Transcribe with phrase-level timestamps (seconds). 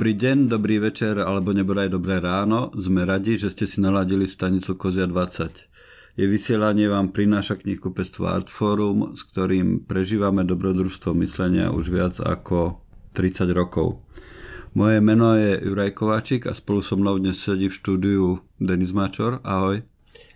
[0.00, 2.72] Dobrý deň, dobrý večer, alebo nebodaj dobré ráno.
[2.72, 6.16] Sme radi, že ste si naladili stanicu Kozia 20.
[6.16, 12.80] Je vysielanie vám prináša knihkupectvo Artforum, s ktorým prežívame dobrodružstvo myslenia už viac ako
[13.12, 14.00] 30 rokov.
[14.72, 19.44] Moje meno je Juraj Kováčik a spolu so mnou dnes sedí v štúdiu Denis Mačor.
[19.44, 19.84] Ahoj.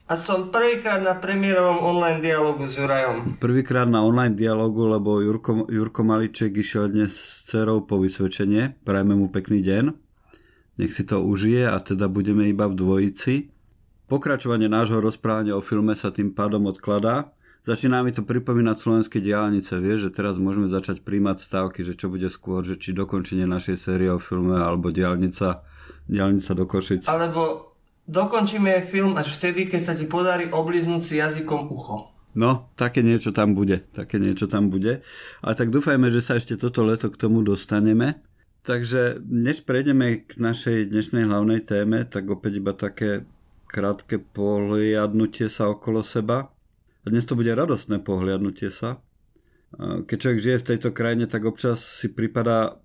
[0.04, 3.40] A som prvýkrát na premiérovom online dialogu s Jurajom.
[3.40, 8.76] Prvýkrát na online dialogu, lebo Jurko, Jurko Maliček išiel dnes s dcerou po vysvedčenie.
[8.84, 9.96] Prajme mu pekný deň.
[10.76, 13.48] Nech si to užije a teda budeme iba v dvojici.
[14.04, 17.32] Pokračovanie nášho rozprávania o filme sa tým pádom odkladá.
[17.64, 22.12] Začína mi to pripomínať slovenské diálnice, vieš, že teraz môžeme začať príjmať stávky, že čo
[22.12, 25.64] bude skôr, že či dokončenie našej série o filme alebo diálnica,
[26.04, 27.08] diálnica do Košic.
[27.08, 27.72] Alebo
[28.08, 32.12] dokončíme film až vtedy, keď sa ti podarí obliznúť si jazykom ucho.
[32.34, 35.06] No, také niečo tam bude, také niečo tam bude.
[35.38, 38.20] Ale tak dúfajme, že sa ešte toto leto k tomu dostaneme.
[38.64, 43.28] Takže než prejdeme k našej dnešnej hlavnej téme, tak opäť iba také
[43.70, 46.50] krátke pohliadnutie sa okolo seba.
[47.04, 48.98] A dnes to bude radostné pohliadnutie sa.
[49.78, 52.78] Keď človek žije v tejto krajine, tak občas si pripadá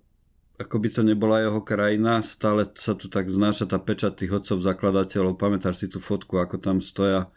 [0.60, 4.60] ako by to nebola jeho krajina, stále sa tu tak znáša tá pečať tých otcov
[4.60, 5.40] zakladateľov.
[5.40, 7.32] Pamätáš si tú fotku, ako tam stoja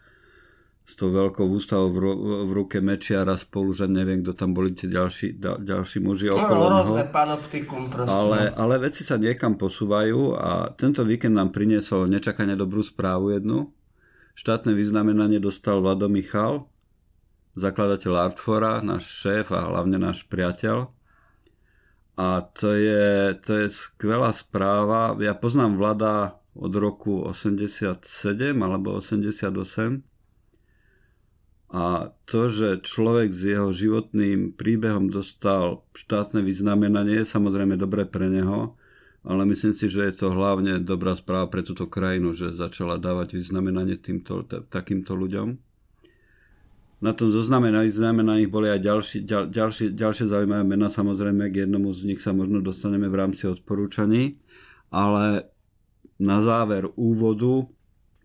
[0.83, 1.97] s tou veľkou ústavou v,
[2.43, 6.43] v ruke mečiara spolu, že neviem, kto tam boli tie ďalší, da, ďalší muži no,
[6.43, 6.93] okolo neho.
[7.07, 8.11] panoptikum proste.
[8.11, 13.71] Ale, ale veci sa niekam posúvajú a tento víkend nám priniesol nečakane dobrú správu jednu.
[14.35, 16.67] Štátne vyznamenanie dostal Vlado Michal,
[17.55, 20.91] zakladateľ Artfora, náš šéf a hlavne náš priateľ.
[22.13, 25.17] A to je, to je skvelá správa.
[25.17, 28.05] Ja poznám Vlada od roku 87
[28.61, 29.49] alebo 88
[31.73, 38.29] a to, že človek s jeho životným príbehom dostal štátne vyznamenanie, je samozrejme dobré pre
[38.29, 38.77] neho,
[39.25, 43.41] ale myslím si, že je to hlavne dobrá správa pre túto krajinu, že začala dávať
[43.41, 45.72] vyznamenanie týmto, takýmto ľuďom
[47.03, 51.91] na tom zozname nich boli aj ďalší, ďal, ďalšie, ďalšie zaujímavé mená, samozrejme k jednomu
[51.91, 54.39] z nich sa možno dostaneme v rámci odporúčaní,
[54.87, 55.51] ale
[56.15, 57.67] na záver úvodu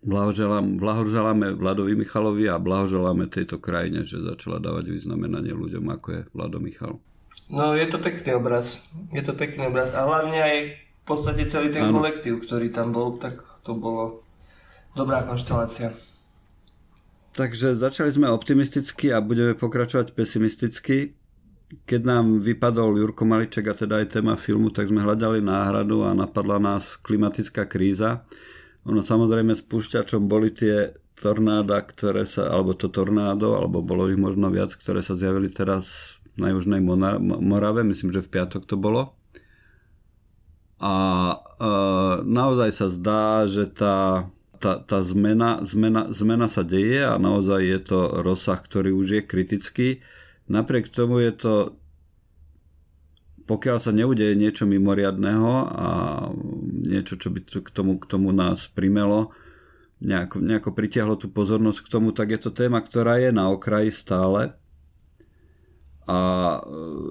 [0.07, 6.21] blahoželám, blahoželáme Vladovi Michalovi a blahoželáme tejto krajine, že začala dávať vyznamenanie ľuďom, ako je
[6.31, 7.03] Vlado Michal.
[7.51, 11.75] No je to pekný obraz, je to pekný obraz a hlavne aj v podstate celý
[11.75, 11.99] ten ano.
[11.99, 14.23] kolektív, ktorý tam bol, tak to bolo
[14.95, 15.91] dobrá konštelácia.
[17.33, 21.15] Takže začali sme optimisticky a budeme pokračovať pesimisticky.
[21.85, 26.17] Keď nám vypadol Jurko Maliček a teda aj téma filmu, tak sme hľadali náhradu a
[26.17, 28.25] napadla nás klimatická kríza.
[28.89, 34.49] Ono samozrejme spúšťačom boli tie tornáda, ktoré sa, alebo to tornádo, alebo bolo ich možno
[34.49, 36.79] viac, ktoré sa zjavili teraz na Južnej
[37.21, 39.19] Morave, myslím, že v piatok to bolo.
[40.79, 40.95] A
[41.35, 41.37] e,
[42.23, 47.81] naozaj sa zdá, že tá tá, tá zmena, zmena, zmena sa deje a naozaj je
[47.81, 49.89] to rozsah, ktorý už je kritický.
[50.51, 51.55] Napriek tomu je to
[53.49, 55.89] pokiaľ sa neudeje niečo mimoriadného a
[56.85, 59.33] niečo, čo by k tomu, k tomu nás primelo,
[60.05, 63.89] nejako, nejako pritiahlo tú pozornosť k tomu, tak je to téma, ktorá je na okraji
[63.89, 64.53] stále.
[66.05, 66.19] A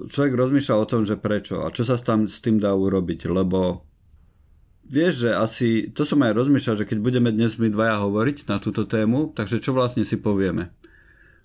[0.06, 3.87] človek rozmýšľa o tom, že prečo a čo sa tam s tým dá urobiť, lebo
[4.88, 8.56] vieš, že asi, to som aj rozmýšľal, že keď budeme dnes my dvaja hovoriť na
[8.58, 10.72] túto tému, takže čo vlastne si povieme.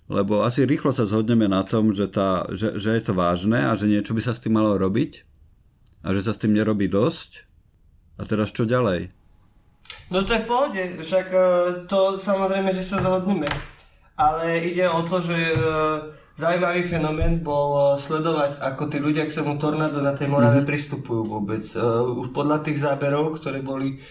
[0.08, 3.72] Lebo asi rýchlo sa zhodneme na tom, že, tá, že, že je to vážne a
[3.72, 5.24] že niečo by sa s tým malo robiť
[6.04, 7.48] a že sa s tým nerobí dosť.
[8.20, 9.08] A teraz čo ďalej?
[10.12, 11.40] No to je v pohode, však e,
[11.88, 13.48] to samozrejme, že sa zhodneme.
[14.14, 15.56] Ale ide o to, že e,
[16.34, 20.70] Zaujímavý fenomén bol eh, sledovať, ako tí ľudia k tomu tornádu na tej Morave mm-hmm.
[20.70, 21.62] pristupujú vôbec.
[21.78, 24.02] Uh, už podľa tých záberov, ktoré boli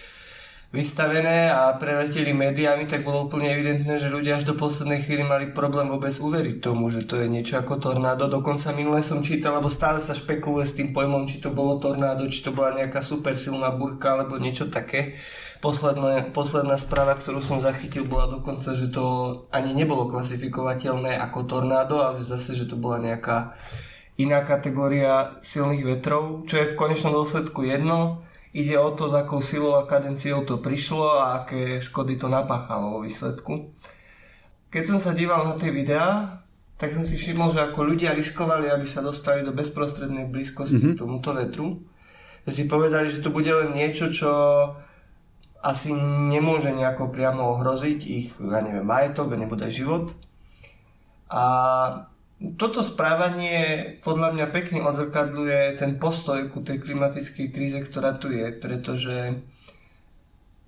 [0.74, 5.54] vystavené a preleteli médiami, tak bolo úplne evidentné, že ľudia až do poslednej chvíli mali
[5.54, 8.26] problém vôbec uveriť tomu, že to je niečo ako tornádo.
[8.26, 12.26] Dokonca minule som čítal, lebo stále sa špekuluje s tým pojmom, či to bolo tornádo,
[12.26, 15.14] či to bola nejaká super silná burka alebo niečo také.
[15.64, 19.04] Posledné, posledná správa, ktorú som zachytil, bola dokonca, že to
[19.48, 23.56] ani nebolo klasifikovateľné ako tornádo, ale zase, že to bola nejaká
[24.20, 28.20] iná kategória silných vetrov, čo je v konečnom dôsledku jedno.
[28.52, 33.00] Ide o to, s akou silou a kadenciou to prišlo a aké škody to napáchalo
[33.00, 33.72] vo výsledku.
[34.68, 36.44] Keď som sa díval na tie videá,
[36.76, 41.00] tak som si všimol, že ako ľudia riskovali, aby sa dostali do bezprostrednej blízkosti mm-hmm.
[41.00, 41.80] tomuto vetru.
[42.44, 44.30] Že si povedali, že to bude len niečo, čo
[45.64, 45.96] asi
[46.28, 50.12] nemôže nejako priamo ohroziť ich, ja neviem, majetok, nebude život.
[51.32, 51.44] A
[52.60, 58.52] toto správanie podľa mňa pekne odzrkadľuje ten postoj ku tej klimatickej kríze, ktorá tu je,
[58.52, 59.40] pretože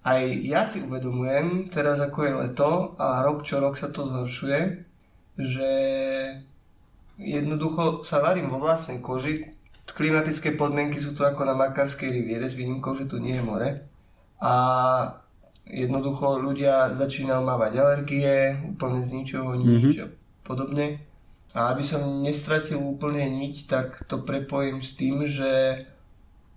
[0.06, 4.60] aj ja si uvedomujem, teraz ako je leto a rok čo rok sa to zhoršuje,
[5.36, 5.70] že
[7.20, 9.52] jednoducho sa varím vo vlastnej koži.
[9.86, 13.68] Klimatické podmienky sú tu ako na Makarskej riviere s výnimkou, že tu nie je more.
[14.40, 14.52] A
[15.66, 20.04] jednoducho ľudia začínajú mávať alergie, úplne z ničoho nič mm-hmm.
[20.04, 20.06] a
[20.46, 21.02] podobne.
[21.56, 25.82] A aby som nestratil úplne niť, tak to prepojím s tým, že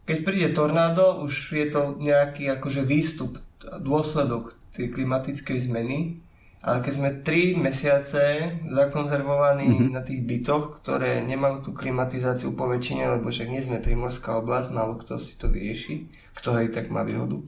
[0.04, 3.38] keď príde tornádo, už je to nejaký akože výstup,
[3.80, 6.18] dôsledok tej klimatickej zmeny.
[6.60, 9.96] Ale keď sme 3 mesiace zakonzervovaní mm-hmm.
[9.96, 14.76] na tých bytoch, ktoré nemajú tú klimatizáciu po väčšine, lebo však nie sme primorská oblasť,
[14.76, 17.40] málo kto si to vyrieši, kto aj tak má výhodu.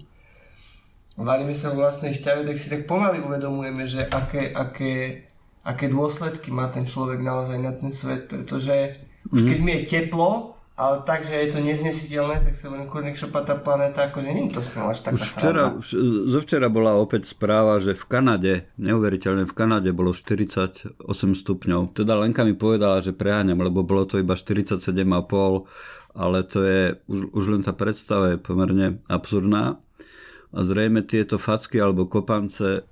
[1.20, 5.28] Valíme sa v vlastnej šťave, tak si tak pomaly uvedomujeme, že aké, aké
[5.64, 8.98] aké dôsledky má ten človek naozaj na ten svet, pretože
[9.30, 9.66] už keď mhm.
[9.66, 13.54] mi je teplo, ale tak, že je to neznesiteľné, tak sa hovorím, kurník šopa tá
[13.54, 15.66] planéta, akože nie to skoro až taká Už včera,
[16.26, 21.94] zo včera bola opäť správa, že v Kanade, neuveriteľne v Kanade bolo 48 stupňov.
[21.94, 25.06] Teda Lenka mi povedala, že preháňam, lebo bolo to iba 47,5,
[26.18, 29.78] ale to je, už, už len tá predstava je pomerne absurdná.
[30.52, 32.88] A zrejme tieto facky alebo kopance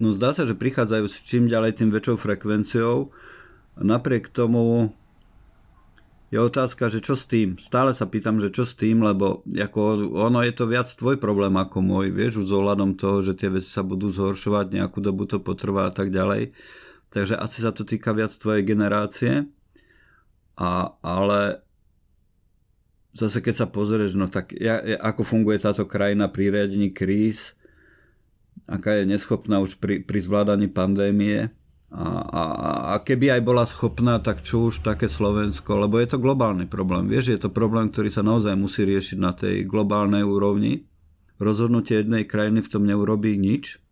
[0.00, 3.12] No zdá sa, že prichádzajú s čím ďalej tým väčšou frekvenciou.
[3.76, 4.88] Napriek tomu
[6.32, 7.60] je otázka, že čo s tým.
[7.60, 11.52] Stále sa pýtam, že čo s tým, lebo ako ono je to viac tvoj problém
[11.52, 15.36] ako môj, vieš, s ohľadom toho, že tie veci sa budú zhoršovať, nejakú dobu to
[15.44, 16.56] potrvá a tak ďalej.
[17.12, 19.52] Takže asi sa to týka viac tvojej generácie.
[20.56, 21.60] A, ale
[23.14, 27.58] zase keď sa pozrieš, no tak ja, ako funguje táto krajina pri riadení kríz,
[28.70, 31.50] aká je neschopná už pri, pri zvládaní pandémie.
[31.90, 32.42] A, a,
[32.94, 37.10] a keby aj bola schopná, tak čo už také Slovensko, lebo je to globálny problém.
[37.10, 40.86] Vieš, je to problém, ktorý sa naozaj musí riešiť na tej globálnej úrovni.
[41.42, 43.82] Rozhodnutie jednej krajiny v tom neurobí nič,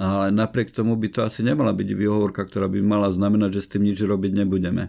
[0.00, 3.70] ale napriek tomu by to asi nemala byť výhovorka, ktorá by mala znamenať, že s
[3.76, 4.88] tým nič robiť nebudeme.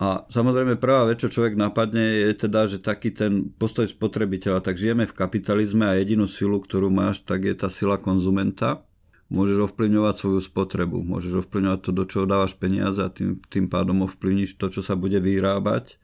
[0.00, 4.80] A samozrejme prvá vec, čo človek napadne, je teda, že taký ten postoj spotrebiteľa, tak
[4.80, 8.80] žijeme v kapitalizme a jedinú silu, ktorú máš, tak je tá sila konzumenta.
[9.28, 14.02] Môžeš ovplyvňovať svoju spotrebu, môžeš ovplyvňovať to, do čoho dávaš peniaze a tým, tým pádom
[14.08, 16.00] ovplyvníš to, čo sa bude vyrábať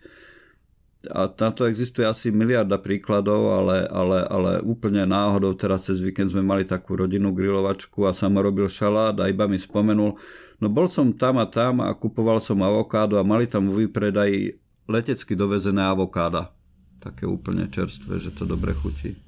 [1.11, 6.35] a na to existuje asi miliarda príkladov, ale, ale, ale úplne náhodou teraz cez víkend
[6.35, 10.19] sme mali takú rodinnú grilovačku a sama robil šalát a iba mi spomenul,
[10.61, 14.57] no bol som tam a tam a kupoval som avokádo a mali tam v výpredaji
[14.89, 16.55] letecky dovezené avokáda.
[17.03, 19.19] Také úplne čerstvé, že to dobre chutí.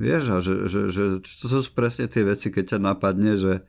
[0.00, 3.68] Vieš, a že, že, že to sú presne tie veci, keď ťa napadne, že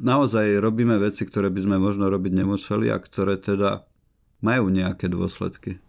[0.00, 3.88] naozaj robíme veci, ktoré by sme možno robiť nemuseli a ktoré teda
[4.44, 5.80] majú nejaké dôsledky.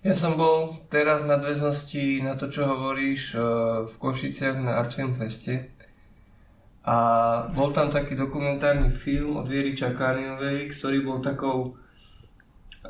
[0.00, 3.40] Ja som bol teraz v nadväznosti na to, čo hovoríš eh,
[3.84, 5.76] v Košiciach na Artfilm Feste
[6.90, 6.96] a
[7.54, 11.78] bol tam taký dokumentárny film od Viery Čakániovej, ktorý bol takou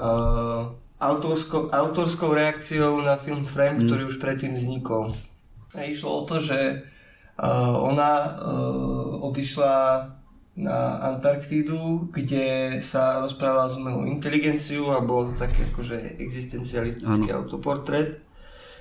[0.00, 3.86] uh, autorskou, autorskou reakciou na film Frame, mm.
[3.92, 5.12] ktorý už predtým vznikol.
[5.76, 10.08] A išlo o to, že uh, ona uh, odišla
[10.56, 17.44] na Antarktídu, kde sa rozprával s umelou inteligenciu a bol to taký akože existencialistický ano.
[17.44, 18.16] autoportrét.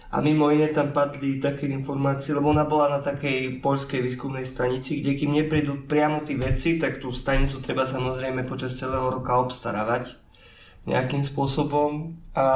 [0.09, 5.05] A mimo iné tam padli také informácie, lebo ona bola na takej poľskej výskumnej stanici,
[5.05, 10.17] kde kým neprídu priamo tí veci, tak tú stanicu treba samozrejme počas celého roka obstarávať
[10.89, 12.17] nejakým spôsobom.
[12.33, 12.47] A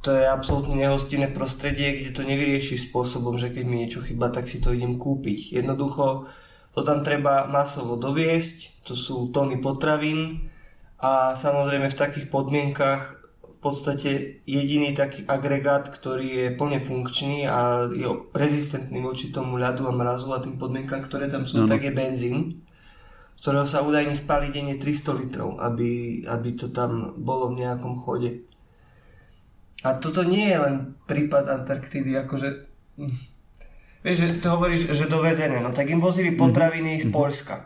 [0.00, 4.48] to je absolútne nehostinné prostredie, kde to nevyrieši spôsobom, že keď mi niečo chyba, tak
[4.48, 5.60] si to idem kúpiť.
[5.60, 6.28] Jednoducho
[6.72, 10.48] to tam treba masovo doviesť, to sú tóny potravín
[10.96, 13.13] a samozrejme v takých podmienkach
[13.64, 18.04] podstate jediný taký agregát, ktorý je plne funkčný a je
[18.36, 21.72] rezistentný voči tomu ľadu a mrazu a tým podmienkam, ktoré tam sú, no, no.
[21.72, 22.60] tak je benzín,
[23.40, 28.44] ktorého sa údajne spáli denne 300 litrov, aby, aby to tam bolo v nejakom chode.
[29.84, 30.74] A toto nie je len
[31.08, 32.72] prípad Antarktidy, akože
[34.04, 36.38] Vieš, že to hovoríš, že dovezené, no tak im vozili mhm.
[36.38, 37.08] potraviny mm-hmm.
[37.08, 37.16] z mhm.
[37.16, 37.56] Polska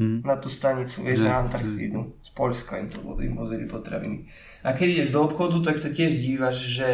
[0.00, 0.18] mm-hmm.
[0.24, 2.16] na tú stanicu, vieš, na Antarktídu.
[2.32, 4.24] Polska im to im vozili potraviny.
[4.64, 6.88] A keď ideš do obchodu, tak sa tiež dívaš, že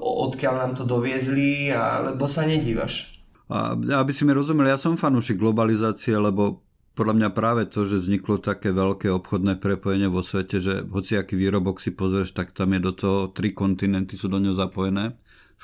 [0.00, 3.20] odkiaľ nám to doviezli, alebo sa nedívaš.
[3.50, 6.62] A aby si mi rozumel, ja som fanúšik globalizácie, lebo
[6.94, 11.34] podľa mňa práve to, že vzniklo také veľké obchodné prepojenie vo svete, že hoci aký
[11.34, 15.16] výrobok si pozrieš, tak tam je do toho tri kontinenty sú do ňoho zapojené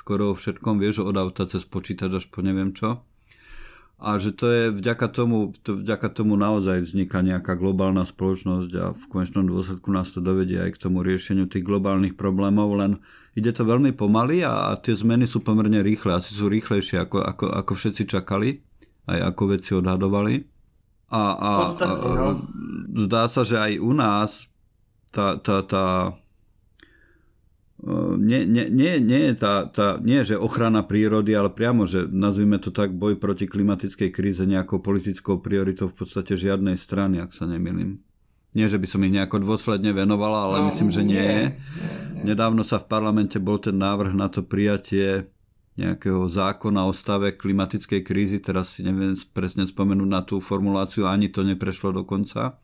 [0.07, 3.03] skoro o všetkom, vieš, od auta cez počítač až po neviem čo.
[3.97, 8.85] A že to je vďaka tomu, to vďaka tomu naozaj vzniká nejaká globálna spoločnosť a
[8.93, 13.01] v konečnom dôsledku nás to dovedie aj k tomu riešeniu tých globálnych problémov, len
[13.33, 17.25] ide to veľmi pomaly a, a tie zmeny sú pomerne rýchle, asi sú rýchlejšie ako,
[17.25, 18.61] ako, ako všetci čakali,
[19.09, 20.45] aj ako veci odhadovali.
[21.09, 22.45] A, a, a, a no.
[23.09, 24.45] zdá sa, že aj u nás
[25.09, 26.13] tá, tá, tá
[28.17, 32.57] nie, nie, nie, nie, je tá, tá, nie že ochrana prírody, ale priamo, že nazvime
[32.57, 37.45] to tak, boj proti klimatickej kríze nejakou politickou prioritou v podstate žiadnej strany, ak sa
[37.45, 38.01] nemýlim.
[38.57, 41.45] Nie, že by som ich nejako dôsledne venovala, ale no, myslím, že nie, nie je.
[42.33, 45.29] Nedávno sa v parlamente bol ten návrh na to prijatie
[45.77, 51.29] nejakého zákona o stave klimatickej krízy, teraz si neviem presne spomenúť na tú formuláciu, ani
[51.29, 52.57] to neprešlo dokonca.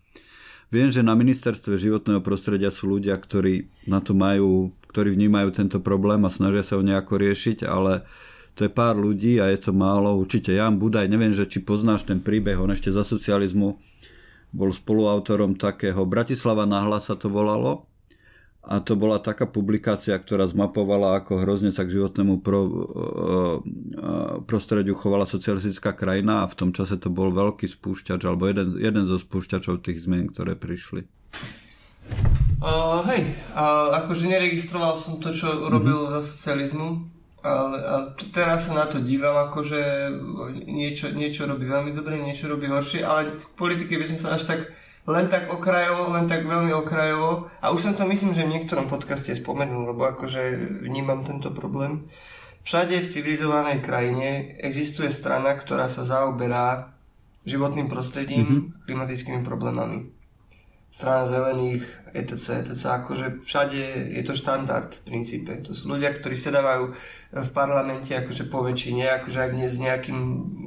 [0.74, 5.82] Viem, že na ministerstve životného prostredia sú ľudia, ktorí na to majú ktorí vnímajú tento
[5.82, 8.06] problém a snažia sa ho nejako riešiť, ale
[8.54, 10.14] to je pár ľudí a je to málo.
[10.22, 13.82] Určite Jan Budaj, neviem, že či poznáš ten príbeh, on ešte za socializmu
[14.54, 17.90] bol spoluautorom takého, Bratislava nahla sa to volalo,
[18.64, 24.08] a to bola taká publikácia, ktorá zmapovala, ako hrozne sa k životnému pro, e, e,
[24.48, 29.04] prostrediu chovala socialistická krajina a v tom čase to bol veľký spúšťač, alebo jeden, jeden
[29.04, 31.04] zo spúšťačov tých zmien, ktoré prišli.
[32.64, 36.16] Uh, hej, uh, akože neregistroval som to, čo robil mm-hmm.
[36.16, 36.88] za socializmu,
[37.44, 40.08] ale, ale teraz sa na to dívam, akože
[40.64, 44.48] niečo, niečo robí veľmi dobre, niečo robí horšie, ale k politike by som sa až
[44.48, 44.60] tak
[45.04, 48.88] len tak okrajovo, len tak veľmi okrajovo a už som to myslím, že v niektorom
[48.88, 50.56] podcaste spomenul, lebo akože
[50.88, 52.08] vnímam tento problém.
[52.64, 56.96] Všade v civilizovanej krajine existuje strana, ktorá sa zaoberá
[57.44, 58.88] životným prostredím, mm-hmm.
[58.88, 60.23] klimatickými problémami
[60.94, 61.82] strana zelených,
[62.14, 65.50] etc, etc, akože všade je to štandard v princípe.
[65.66, 66.94] To sú ľudia, ktorí sedávajú
[67.34, 70.20] v parlamente akože po väčšine, akože ak nie s nejakým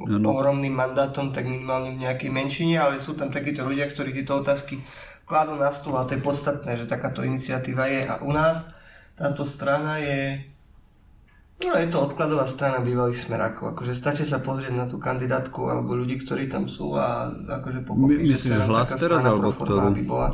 [0.03, 0.27] ano.
[0.35, 4.83] ohromným mandátom, tak minimálne v nejakej menšine, ale sú tam takíto ľudia, ktorí tieto otázky
[5.23, 8.67] kladú na stôl a to je podstatné, že takáto iniciatíva je a u nás
[9.15, 10.43] táto strana je
[11.57, 13.73] No je to odkladová strana bývalých smerákov.
[13.73, 18.21] Akože stačí sa pozrieť na tú kandidátku alebo ľudí, ktorí tam sú a akože pochopí,
[18.21, 19.89] My, myslíš, že hlas teraz alebo ktorú?
[19.97, 20.29] By bola.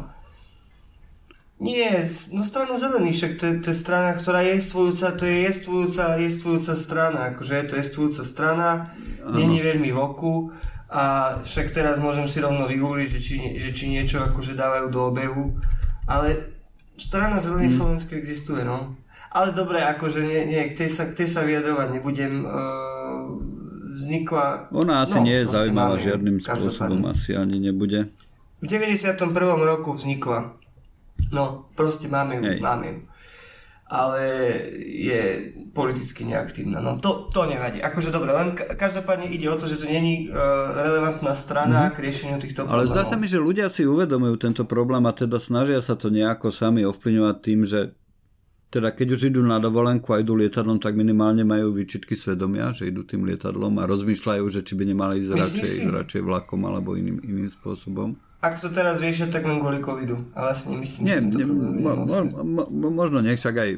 [1.63, 2.03] Nie,
[2.35, 6.03] no stranu zelených, však to je, to je strana, ktorá je jestvujúca, to je jestvujúca,
[6.19, 8.69] jestvujúca strana, akože je to jestvujúca strana,
[9.23, 10.51] není veľmi v oku
[10.91, 15.07] a však teraz môžem si rovno vygoogliť, že či, že či niečo akože dávajú do
[15.07, 15.55] obehu,
[16.03, 16.35] ale
[16.99, 17.79] strana zelených hmm.
[17.79, 18.99] Slovenska existuje, no.
[19.33, 22.45] Ale dobre, akože nie, nie k, tej sa, k tej sa vyjadrovať nebudem.
[22.45, 23.53] Uh,
[23.93, 24.73] vznikla...
[24.73, 28.09] Ona asi no, nie je zaujímavá žiadnym spôsobom, asi ani nebude.
[28.61, 29.17] V 91.
[29.61, 30.57] roku vznikla.
[31.29, 32.59] No, proste máme ju, Hej.
[32.59, 32.99] máme ju.
[33.93, 34.25] Ale
[34.81, 36.81] je politicky neaktívna.
[36.81, 37.77] No to, to nevadí.
[37.77, 41.93] Akože dobre, len každopádne ide o to, že to není uh, relevantná strana mm-hmm.
[41.93, 42.89] k riešeniu týchto problémov.
[42.89, 46.09] Ale zdá sa mi, že ľudia si uvedomujú tento problém a teda snažia sa to
[46.09, 47.93] nejako sami ovplyvňovať tým, že
[48.73, 52.89] teda keď už idú na dovolenku a idú lietadlom, tak minimálne majú výčitky svedomia, že
[52.89, 57.21] idú tým lietadlom a rozmýšľajú, že či by nemali ísť radšej, radšej vlakom alebo iným,
[57.21, 58.17] iným spôsobom.
[58.43, 60.19] Ak to teraz riešia, tak len kvôli covidu.
[60.35, 63.69] Ale asi nemyslím, Nie, ne, mo, mo, mo, možno nech však aj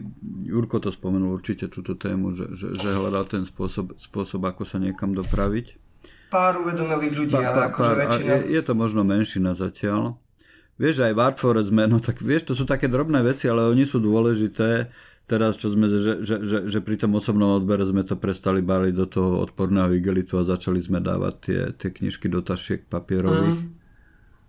[0.41, 4.81] Jurko to spomenul určite túto tému, že, že, že hľadal ten spôsob, spôsob, ako sa
[4.81, 5.77] niekam dopraviť.
[6.33, 8.31] Pár uvedomelých ľudí, pár, ale akože väčšina...
[8.41, 10.17] Je, je to možno menšina zatiaľ.
[10.75, 14.03] Vieš, aj for sme, no tak vieš, to sú také drobné veci, ale oni sú
[14.03, 14.91] dôležité.
[15.25, 18.93] Teraz, čo sme, že, že, že, že pri tom osobnom odbere sme to prestali baliť
[18.93, 23.65] do toho odporného igelitu a začali sme dávať tie, tie knižky do tašiek papierových.
[23.65, 23.73] Mm.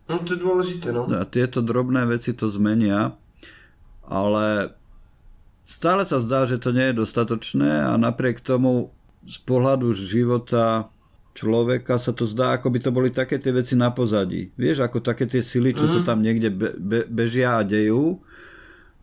[0.07, 1.09] No to je dôležité, no.
[1.09, 3.17] A tieto drobné veci to zmenia,
[4.05, 4.77] ale
[5.67, 8.95] stále sa zdá, že to nie je dostatočné a napriek tomu
[9.27, 10.93] z pohľadu života
[11.37, 14.49] človeka sa to zdá, ako by to boli také tie veci na pozadí.
[14.57, 15.95] Vieš, ako také tie sily, čo mm-hmm.
[15.95, 16.09] sa mhm.
[16.09, 18.25] tam niekde be, be, bežia a dejú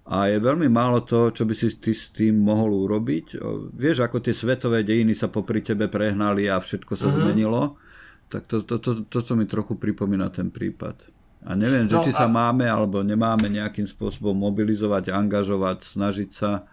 [0.03, 3.39] a je veľmi málo toho, čo by si ty s tým mohol urobiť.
[3.71, 7.21] Vieš, ako tie svetové dejiny sa popri tebe prehnali a všetko sa mm-hmm.
[7.23, 7.79] zmenilo,
[8.27, 10.99] tak to, to, to, to, to mi trochu pripomína ten prípad.
[11.47, 12.23] A neviem, že no, či a...
[12.23, 16.67] sa máme alebo nemáme nejakým spôsobom mobilizovať, angažovať, snažiť sa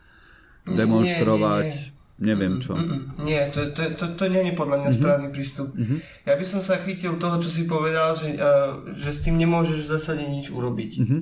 [0.67, 1.67] demonstrovať.
[1.71, 2.77] Nie, nie, nie neviem čo.
[2.77, 5.03] Mm-mm, nie, to, to, to, to nie je podľa mňa mm-hmm.
[5.03, 5.69] správny prístup.
[5.73, 5.99] Mm-hmm.
[6.29, 9.81] Ja by som sa chytil toho, čo si povedal, že, uh, že s tým nemôžeš
[9.83, 10.93] v zásade nič urobiť.
[11.01, 11.21] Mm-hmm.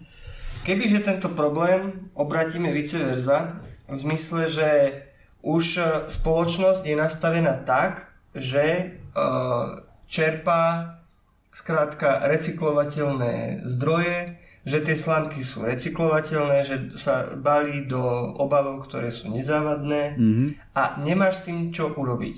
[0.67, 4.69] Kebyže tento problém obratíme vice versa, v zmysle, že
[5.41, 10.95] už e, spoločnosť je nastavená tak, že uh, čerpá
[11.51, 14.38] skrátka recyklovateľné zdroje,
[14.69, 18.01] že tie slamky sú recyklovateľné, že sa balí do
[18.37, 20.49] obalov, ktoré sú nezávadné mm-hmm.
[20.77, 22.37] a nemáš s tým čo urobiť.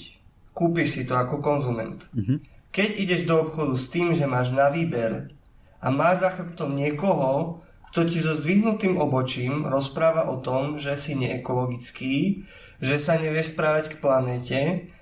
[0.55, 2.07] Kúpiš si to ako konzument.
[2.15, 2.39] Mm-hmm.
[2.71, 5.35] keď ideš do obchodu s tým, že máš na výber
[5.83, 11.19] a máš za chrbtom niekoho, kto ti so zdvihnutým obočím rozpráva o tom, že si
[11.19, 12.47] neekologický,
[12.79, 14.61] že sa nevieš správať k planéte,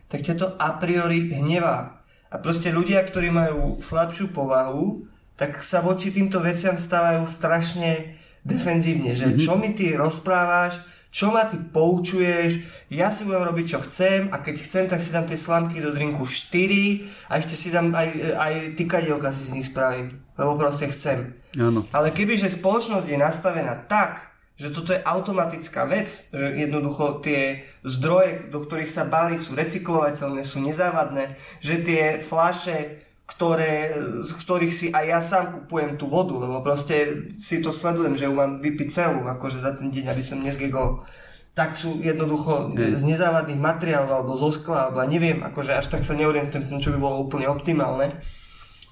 [0.09, 2.01] tak ťa to a priori hnevá.
[2.33, 5.05] A proste ľudia, ktorí majú slabšiu povahu,
[5.39, 9.43] tak sa voči týmto veciam stávajú strašne defenzívne, že mm-hmm.
[9.47, 14.43] čo mi ty rozprávaš, čo ma ty poučuješ, ja si budem robiť čo chcem a
[14.43, 18.09] keď chcem, tak si dám tie slamky do drinku 4 a ešte si dám aj,
[18.37, 21.33] aj tykadielka si z nich spravím, lebo proste chcem.
[21.57, 21.87] Áno.
[21.97, 24.29] Ale kebyže spoločnosť je nastavená tak,
[24.59, 30.43] že toto je automatická vec, že jednoducho tie zdroje, do ktorých sa balí, sú recyklovateľné,
[30.43, 31.31] sú nezávadné,
[31.63, 33.93] že tie flaše ktoré,
[34.25, 38.25] z ktorých si aj ja sám kupujem tú vodu, lebo proste si to sledujem, že
[38.25, 41.05] ju mám vypiť celú, akože za ten deň, aby som nezgegol.
[41.53, 46.17] Tak sú jednoducho z nezávadných materiálov alebo zo skla, alebo neviem, akože až tak sa
[46.17, 48.17] neorientujem, čo by bolo úplne optimálne.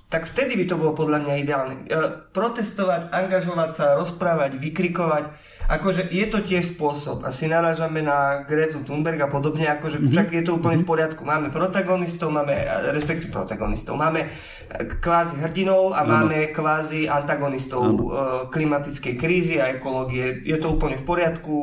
[0.06, 1.74] Tak vtedy by to bolo podľa mňa ideálne.
[1.82, 1.98] E,
[2.30, 5.24] protestovať, angažovať sa, rozprávať, vykrikovať,
[5.66, 7.26] akože je to tiež spôsob.
[7.26, 10.12] Asi narážame na Gretu Thunberg a podobne, akože mm-hmm.
[10.14, 10.90] však je to úplne v mhm.
[10.90, 11.22] poriadku.
[11.26, 12.54] Máme protagonistov, máme,
[12.94, 14.30] respektíve protagonistov, máme
[15.02, 16.10] kvázi hrdinov a ano.
[16.22, 18.02] máme kvázi antagonistov ano.
[18.06, 20.42] E, klimatickej krízy a ekológie.
[20.42, 21.54] Je to úplne v poriadku.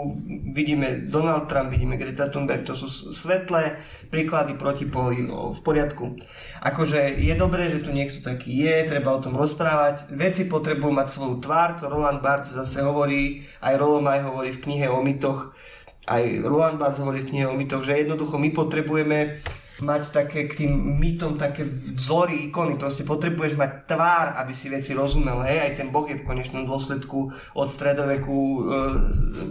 [0.54, 3.76] Vidíme Donald Trump, vidíme Greta Thunberg, to sú svetlé
[4.13, 6.13] príklady protipóly v poriadku.
[6.62, 10.13] Akože je dobré, že tu niekto taký je, treba o tom rozprávať.
[10.13, 14.62] Veci potrebujú mať svoju tvár, to Roland Barthes zase hovorí, aj Rollo May hovorí v
[14.70, 15.58] knihe o mytoch,
[16.05, 19.41] aj Roland Barthes hovorí v knihe o mytoch, že jednoducho my potrebujeme
[19.82, 24.93] mať také k tým mytom také vzory, ikony, proste potrebuješ mať tvár, aby si veci
[24.93, 28.60] rozumel, hej, aj ten Boh je v konečnom dôsledku od stredoveku e,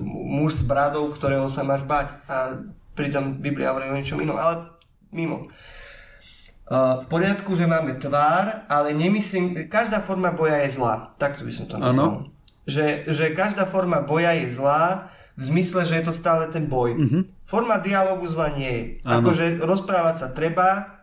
[0.07, 2.63] muž s bradou, ktorého sa máš bať a
[2.93, 4.69] pritom Biblia hovorí o niečom inom, ale
[5.13, 5.49] mimo.
[6.73, 11.13] Uh, v poriadku, že máme tvár, ale nemyslím, každá forma boja je zlá.
[11.21, 12.33] Takto by som to myslel.
[12.65, 16.97] Že, že každá forma boja je zlá v zmysle, že je to stále ten boj.
[16.97, 17.23] Uh-huh.
[17.45, 18.85] Forma dialogu zla nie je.
[19.05, 21.03] Akože rozprávať sa treba,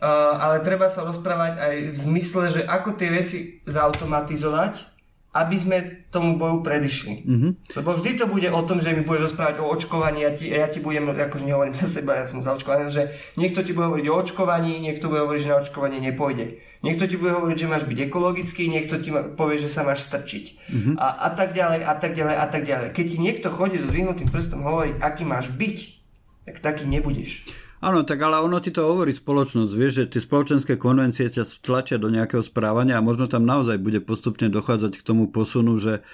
[0.00, 3.38] uh, ale treba sa rozprávať aj v zmysle, že ako tie veci
[3.68, 4.89] zautomatizovať,
[5.30, 5.76] aby sme
[6.10, 7.22] tomu boju predišli.
[7.22, 7.50] Mm-hmm.
[7.78, 10.50] Lebo vždy to bude o tom, že mi budeš rozprávať o očkovaní a ja ti,
[10.50, 13.94] ja ti budem, akože nehovorím za seba, ja som za očkovanie, že niekto ti bude
[13.94, 16.58] hovoriť o očkovaní, niekto bude hovoriť, že na očkovanie nepôjde.
[16.82, 20.44] Niekto ti bude hovoriť, že máš byť ekologický, niekto ti povie, že sa máš strčiť.
[20.66, 20.94] Mm-hmm.
[20.98, 22.88] A, a tak ďalej, a tak ďalej, a tak ďalej.
[22.90, 25.78] Keď ti niekto chodí s vyhnutým prstom hovoriť, aký máš byť,
[26.50, 27.46] tak taký nebudeš.
[27.80, 31.96] Áno, tak ale ono ti to hovorí spoločnosť, vieš, že tie spoločenské konvencie ťa tlačia
[31.96, 36.04] do nejakého správania a možno tam naozaj bude postupne dochádzať k tomu posunu, že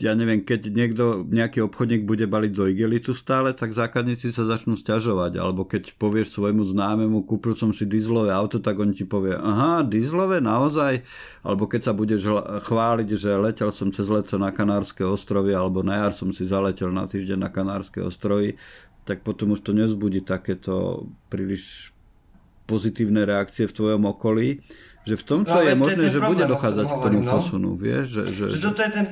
[0.00, 4.74] ja neviem, keď niekto, nejaký obchodník bude baliť do igelitu stále, tak zákazníci sa začnú
[4.74, 5.36] stiažovať.
[5.36, 9.84] Alebo keď povieš svojmu známemu, kúpil som si dieselové auto, tak on ti povie, aha,
[9.84, 11.04] dieselové, naozaj?
[11.44, 12.32] Alebo keď sa budeš
[12.64, 16.88] chváliť, že letel som cez leto na Kanárske ostrovy, alebo na jar som si zaletel
[16.88, 18.56] na týždeň na Kanárske ostrovy,
[19.10, 21.90] tak potom už to nezbudí takéto príliš
[22.70, 24.62] pozitívne reakcie v tvojom okolí,
[25.02, 27.30] že v tomto no, je možné, že bude dochádzať k tomu no?
[27.34, 28.06] posunu, vieš?
[28.06, 29.06] Že, že, že toto je ten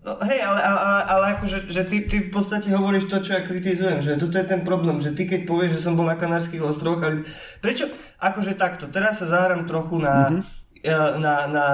[0.00, 3.44] No hej, ale, ale, ale akože, že ty, ty v podstate hovoríš to, čo ja
[3.44, 6.64] kritizujem, že toto je ten problém, že ty keď povieš, že som bol na Kanárskych
[6.64, 7.28] ostrovoch, ale
[7.60, 7.84] prečo,
[8.16, 10.59] akože takto, teraz sa zahrám trochu na, mm-hmm
[11.20, 11.66] na, na,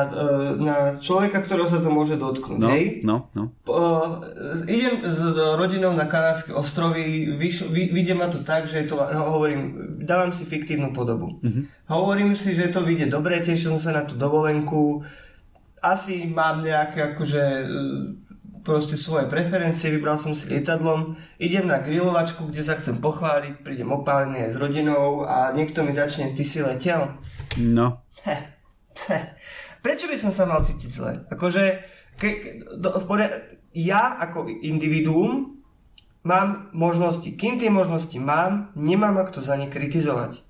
[0.59, 2.59] na človeka, ktorého sa to môže dotknúť.
[2.59, 3.07] No, hej?
[3.07, 3.55] no, no.
[3.63, 4.19] Uh,
[4.67, 5.23] idem s
[5.55, 10.43] rodinou na Kanárske ostrovy, vyš, vy, vyjde ma to tak, že to, hovorím, dávam si
[10.43, 11.39] fiktívnu podobu.
[11.39, 11.87] Mm-hmm.
[11.87, 15.07] Hovorím si, že to vyjde dobre, tešil som sa na tú dovolenku,
[15.79, 17.43] asi mám nejaké akože
[18.67, 23.95] proste svoje preferencie, vybral som si lietadlom, idem na grilovačku, kde sa chcem pochváliť, prídem
[23.95, 27.15] opálený aj s rodinou a niekto mi začne, ty si letel.
[27.63, 28.03] No.
[29.85, 31.13] Prečo by som sa mal cítiť zle?
[31.29, 31.63] Akože,
[32.17, 32.29] ke,
[32.81, 33.37] do, v poria-
[33.77, 35.61] ja ako individuum
[36.25, 37.29] mám možnosti.
[37.37, 40.43] Kým tie možnosti mám, nemám ak to za ne kritizovať.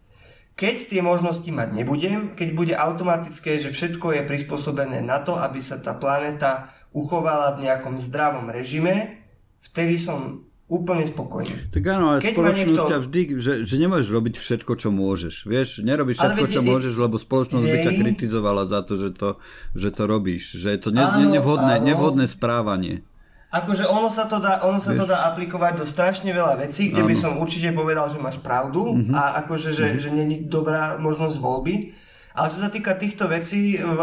[0.57, 5.61] Keď tie možnosti mať nebudem, keď bude automatické, že všetko je prispôsobené na to, aby
[5.61, 9.21] sa tá planéta uchovala v nejakom zdravom režime,
[9.61, 11.71] vtedy som úplne spokojný.
[11.71, 12.91] Tak áno, ale Keď spoločnosť niekto...
[12.91, 15.47] ťa vždy, že, že nemôžeš robiť všetko, čo môžeš.
[15.47, 16.67] Vieš, nerobíš všetko, čo je...
[16.67, 17.73] môžeš, lebo spoločnosť hej.
[17.73, 19.39] by ťa kritizovala za to, že to,
[19.79, 20.59] že to robíš.
[20.59, 21.87] Že je to ne, áno, nevhodné, áno.
[21.87, 23.07] nevhodné správanie.
[23.55, 27.07] Akože ono sa to dá, ono sa to dá aplikovať do strašne veľa vecí, kde
[27.07, 27.11] áno.
[27.15, 29.15] by som určite povedal, že máš pravdu mm-hmm.
[29.15, 30.03] a akože, že, mm-hmm.
[30.03, 31.95] že není dobrá možnosť voľby.
[32.37, 34.01] Ale čo sa týka týchto vecí v,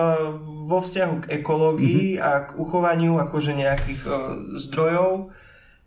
[0.65, 2.23] vo vzťahu k ekológii mm-hmm.
[2.23, 4.15] a k uchovaniu akože nejakých uh,
[4.58, 5.30] zdrojov,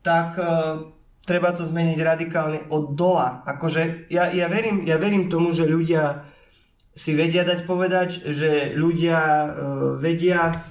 [0.07, 0.87] tak uh,
[1.27, 3.43] treba to zmeniť radikálne od dola.
[3.43, 6.23] Akože ja, ja, verím, ja verím tomu, že ľudia
[6.95, 9.51] si vedia dať povedať, že ľudia uh,
[9.99, 10.63] vedia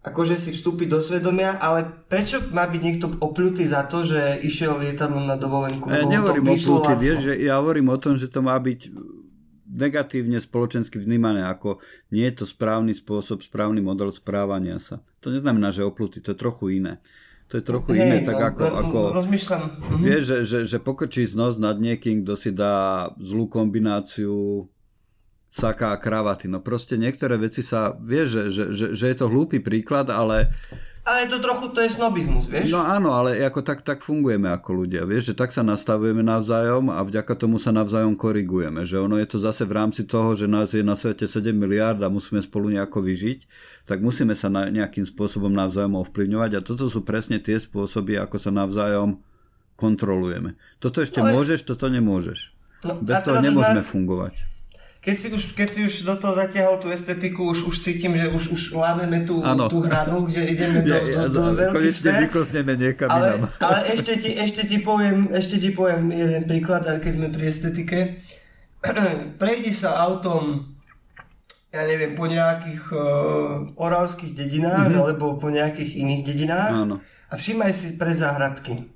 [0.00, 4.80] akože si vstúpiť do svedomia, ale prečo má byť niekto opľutý za to, že išiel
[4.80, 5.92] lietadlom na dovolenku?
[5.92, 8.88] Ja nehovorím opľutý, vieš, že ja hovorím o tom, že to má byť
[9.70, 11.78] negatívne spoločensky vnímané, ako
[12.10, 15.04] nie je to správny spôsob, správny model správania sa.
[15.20, 16.98] To neznamená, že opľutý, to je trochu iné.
[17.50, 18.62] To je trochu hey, iné, tak no, ako...
[18.62, 19.62] ako rozmýšľam.
[19.66, 20.02] Mhm.
[20.06, 24.70] Vieš, že, že, že pokrčí nos nad niekým, kto si dá zlú kombináciu
[25.50, 26.46] saka a kravaty.
[26.46, 30.46] No proste niektoré veci sa, vieš, že, že, že, že je to hlúpy príklad, ale...
[31.00, 32.70] Ale to trochu, to je snobizmus, vieš?
[32.70, 36.92] No áno, ale ako tak, tak fungujeme ako ľudia, vieš, že tak sa nastavujeme navzájom
[36.92, 40.46] a vďaka tomu sa navzájom korigujeme, že ono je to zase v rámci toho, že
[40.46, 43.38] nás je na svete 7 miliárd a musíme spolu nejako vyžiť,
[43.90, 48.36] tak musíme sa na, nejakým spôsobom navzájom ovplyvňovať a toto sú presne tie spôsoby, ako
[48.38, 49.18] sa navzájom
[49.74, 50.54] kontrolujeme.
[50.78, 51.32] Toto ešte ale...
[51.34, 52.54] môžeš, toto nemôžeš.
[52.86, 53.88] No, Bez toho nemôžeme na...
[53.88, 54.49] fungovať
[55.00, 58.28] keď si, už, keď si už do toho zatiahol tú estetiku, už, už cítim, že
[58.28, 59.40] už, už lámeme tú,
[59.72, 62.28] tú hranu, že ideme do, ja, do, do veľkých sfér.
[62.76, 67.28] niekam ale, ale ešte, ti, ešte, ti poviem, ešte ti poviem jeden príklad, keď sme
[67.32, 67.98] pri estetike.
[69.40, 70.68] Prejdi sa autom
[71.70, 73.02] ja neviem, po nejakých uh,
[73.78, 75.00] oravských dedinách mm-hmm.
[75.06, 76.96] alebo po nejakých iných dedinách Áno.
[77.30, 78.90] a všimaj si pred záhradky.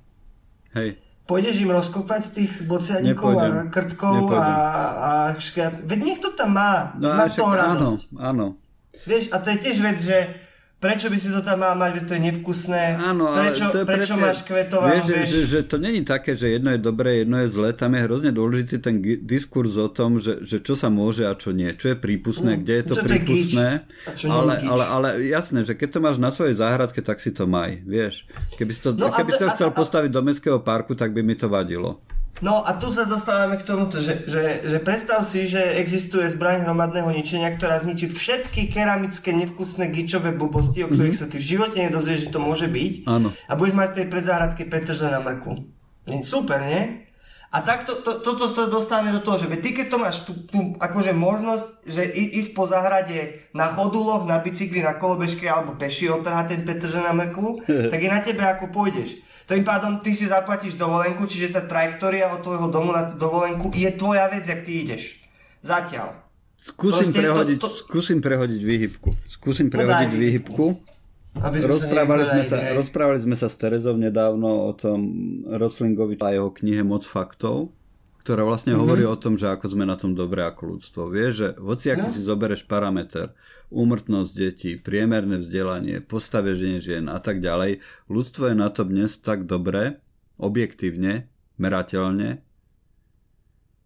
[0.75, 0.99] Hej.
[1.25, 4.45] Pôjdeš im rozkopať tých bocianíkov a krtkov a,
[4.93, 5.11] a
[5.41, 5.81] škriat.
[5.81, 6.93] Veď niekto tam má.
[7.01, 8.01] No, má z toho radosť.
[8.13, 8.45] Áno, áno.
[9.09, 10.17] Vieš, a to je tiež vec, že
[10.79, 14.13] prečo by si to tam mal mať, to je nevkusné, Áno, prečo, to je prečo
[14.13, 15.27] presne, máš kvetovanú, vieš, vieš.
[15.27, 18.31] Že, že to není také, že jedno je dobré, jedno je zlé, tam je hrozne
[18.35, 21.97] dôležitý ten diskurs o tom, že, že čo sa môže a čo nie, čo je
[21.97, 23.69] prípustné, mm, kde je to prípustné,
[24.29, 27.81] ale, ale, ale jasné, že keď to máš na svojej záhradke, tak si to maj,
[27.81, 28.29] vieš.
[28.59, 31.25] Keby si to, no keby to, to chcel a, postaviť do mestského parku, tak by
[31.25, 32.04] mi to vadilo.
[32.43, 36.67] No a tu sa dostávame k tomu, že, že, že predstav si, že existuje zbraň
[36.67, 41.31] hromadného ničenia, ktorá zničí všetky keramické nevkusné gičové blbosti, o ktorých mm-hmm.
[41.31, 43.07] sa ty v živote nedozvieš, že to môže byť.
[43.07, 43.31] Áno.
[43.31, 45.63] A budeš mať tej predzáhradke Petrža na mrku.
[46.27, 47.07] Super, nie?
[47.55, 50.35] A takto to, to, toto sa dostávame do toho, že ty keď to máš tú,
[50.51, 52.03] tú akože možnosť, že
[52.35, 57.15] ísť po zahrade na choduloch, na bicykli, na kolobežke alebo peši otrhať ten Petrža na
[57.15, 57.63] mrku,
[57.95, 59.23] tak je na tebe ako pôjdeš.
[59.45, 63.93] Tým pádom ty si zaplatíš dovolenku, čiže tá trajektória od tvojho domu na dovolenku je
[63.93, 65.21] tvoja vec, jak ty ideš.
[65.61, 66.25] Zatiaľ.
[66.57, 67.77] Skúsim prehodiť, to, to...
[67.85, 69.09] skúsim prehodiť výhybku.
[69.29, 70.65] Skúsim no prehodiť výhybku.
[71.61, 75.13] rozprávali, sme sa, rozprávali sme sa s Terezou nedávno o tom
[75.45, 77.74] Roslingovi a jeho knihe Moc faktov
[78.25, 78.81] ktorá vlastne mm-hmm.
[78.81, 81.13] hovorí o tom, že ako sme na tom dobre ako ľudstvo.
[81.13, 82.15] Vieš, že hoci aký no.
[82.17, 83.37] si zobereš parameter,
[83.69, 89.45] úmrtnosť detí, priemerné vzdelanie, postavenie žien a tak ďalej, ľudstvo je na to dnes tak
[89.45, 90.01] dobre,
[90.41, 91.29] objektívne,
[91.61, 92.41] merateľne,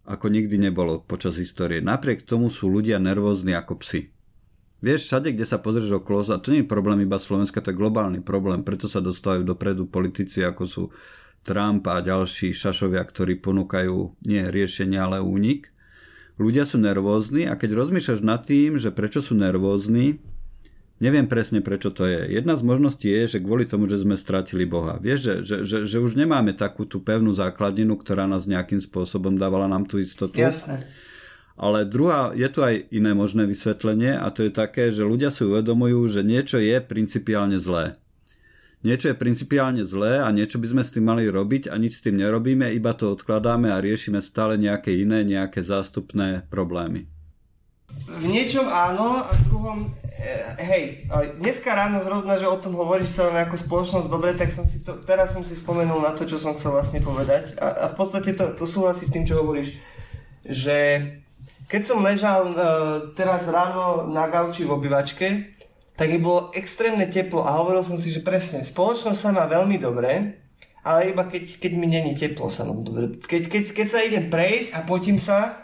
[0.07, 1.83] ako nikdy nebolo počas histórie.
[1.83, 4.07] Napriek tomu sú ľudia nervózni ako psi.
[4.79, 7.81] Vieš, všade, kde sa pozrieš okolo, a to nie je problém iba Slovenska, to je
[7.83, 10.83] globálny problém, preto sa dostávajú dopredu politici, ako sú
[11.43, 15.71] Trump a ďalší šašovia, ktorí ponúkajú nie riešenia, ale únik.
[16.39, 20.23] Ľudia sú nervózni a keď rozmýšľaš nad tým, že prečo sú nervózni,
[21.03, 22.31] neviem presne prečo to je.
[22.31, 24.99] Jedna z možností je, že kvôli tomu, že sme stratili Boha.
[25.03, 29.35] Vieš, že, že, že, že už nemáme takú tú pevnú základinu, ktorá nás nejakým spôsobom
[29.35, 30.39] dávala nám tú istotu.
[30.39, 30.79] Jasné.
[31.59, 35.43] Ale druhá, je tu aj iné možné vysvetlenie a to je také, že ľudia si
[35.43, 37.99] uvedomujú, že niečo je principiálne zlé
[38.83, 42.03] niečo je principiálne zlé a niečo by sme s tým mali robiť a nič s
[42.07, 47.07] tým nerobíme, iba to odkladáme a riešime stále nejaké iné, nejaké zástupné problémy.
[47.89, 50.29] V niečom áno a v druhom, e,
[50.61, 50.83] hej,
[51.41, 55.01] dneska ráno zrovna, že o tom hovoríš sa ako spoločnosť dobre, tak som si to,
[55.01, 58.37] teraz som si spomenul na to, čo som chcel vlastne povedať a, a v podstate
[58.37, 59.73] to, to súhlasí s tým, čo hovoríš,
[60.45, 60.77] že
[61.69, 62.55] keď som ležal uh,
[63.13, 65.58] teraz ráno na gauči v obývačke,
[65.99, 69.75] tak mi bolo extrémne teplo a hovoril som si, že presne, spoločnosť sa má veľmi
[69.75, 70.39] dobre,
[70.79, 73.19] ale iba keď, keď mi není teplo sa mám dobre.
[73.19, 75.59] Keď, keď, keď sa idem prejsť a potím sa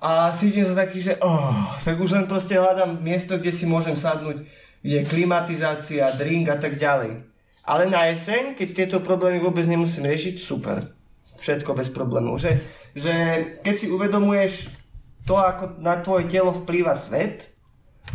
[0.00, 3.92] a cítim sa taký, že oh, tak už len proste hľadám miesto, kde si môžem
[4.00, 4.48] sadnúť,
[4.80, 7.20] je klimatizácia, drink a tak ďalej.
[7.68, 10.88] Ale na jeseň, keď tieto problémy vôbec nemusím riešiť, super.
[11.36, 12.40] Všetko bez problémov.
[12.40, 12.56] Že,
[12.96, 13.12] že
[13.60, 14.80] keď si uvedomuješ
[15.28, 17.52] to, ako na tvoje telo vplýva svet,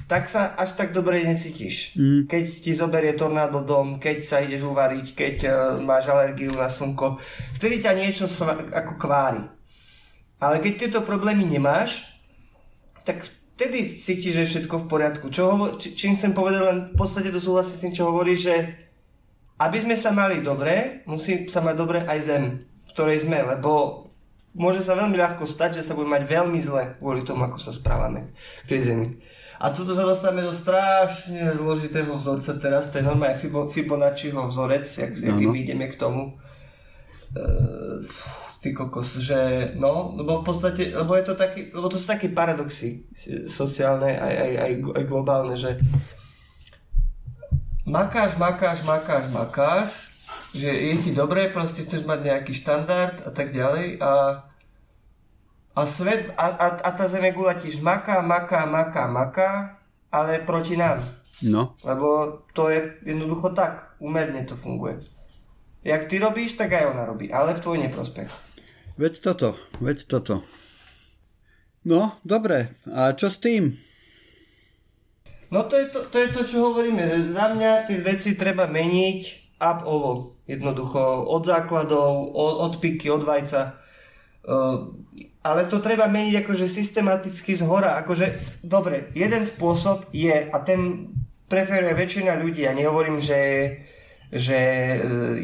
[0.06, 1.98] tak sa až tak dobre necítiš.
[1.98, 2.30] Mm.
[2.30, 7.18] Keď ti zoberie tornádo dom, keď sa ideš uvariť, keď uh, máš alergiu na slnko,
[7.58, 9.42] vtedy ťa niečo sva, ako kvári.
[10.38, 12.22] Ale keď tieto problémy nemáš,
[13.08, 15.26] tak vtedy cítiš, že je všetko v poriadku.
[15.32, 18.36] Čo hovo- či, čím chcem povedať, len v podstate to súhlasí s tým, čo hovorí,
[18.36, 18.86] že
[19.56, 24.04] aby sme sa mali dobre, musí sa mať dobre aj zem, v ktorej sme, lebo
[24.52, 27.72] môže sa veľmi ľahko stať, že sa bude mať veľmi zle kvôli tomu, ako sa
[27.72, 28.36] správame
[28.68, 29.08] k tej zemi.
[29.60, 33.40] A tuto sa dostávame do strašne zložitého vzorca teraz, to je normálne
[33.72, 36.36] Fibonacciho vzorec, jak, jak my ideme k tomu.
[37.36, 38.04] Uh,
[38.66, 42.34] ty kokos, že no, lebo v podstate, lebo je to taký, lebo to sú také
[42.34, 43.06] paradoxy
[43.46, 45.78] sociálne aj, aj, aj, aj globálne, že
[47.86, 49.90] makáš, makáš, makáš, makáš,
[50.58, 54.42] že je ti dobré, proste chceš mať nejaký štandard a tak ďalej a,
[55.76, 59.52] a svet, a, a, a tá gula tiež maká, maká, maká, maká,
[60.08, 61.04] ale proti nám.
[61.44, 61.76] No.
[61.84, 65.04] Lebo to je jednoducho tak, umerne to funguje.
[65.84, 68.32] Jak ty robíš, tak aj ona robí, ale v tvoj neprospech.
[68.96, 70.40] Veď toto, veď toto.
[71.84, 72.72] No, dobre.
[72.88, 73.76] A čo s tým?
[75.52, 79.22] No to je to, to, je to čo hovoríme, za mňa tie veci treba meniť
[79.62, 80.40] up ovo.
[80.48, 83.78] Jednoducho, od základov, od, od piky, od vajca.
[84.46, 84.94] Uh,
[85.46, 88.02] ale to treba meniť akože systematicky z hora.
[88.02, 91.14] Akože, dobre, jeden spôsob je, a ten
[91.46, 93.40] preferuje väčšina ľudí, ja nehovorím, že
[94.34, 94.98] že e,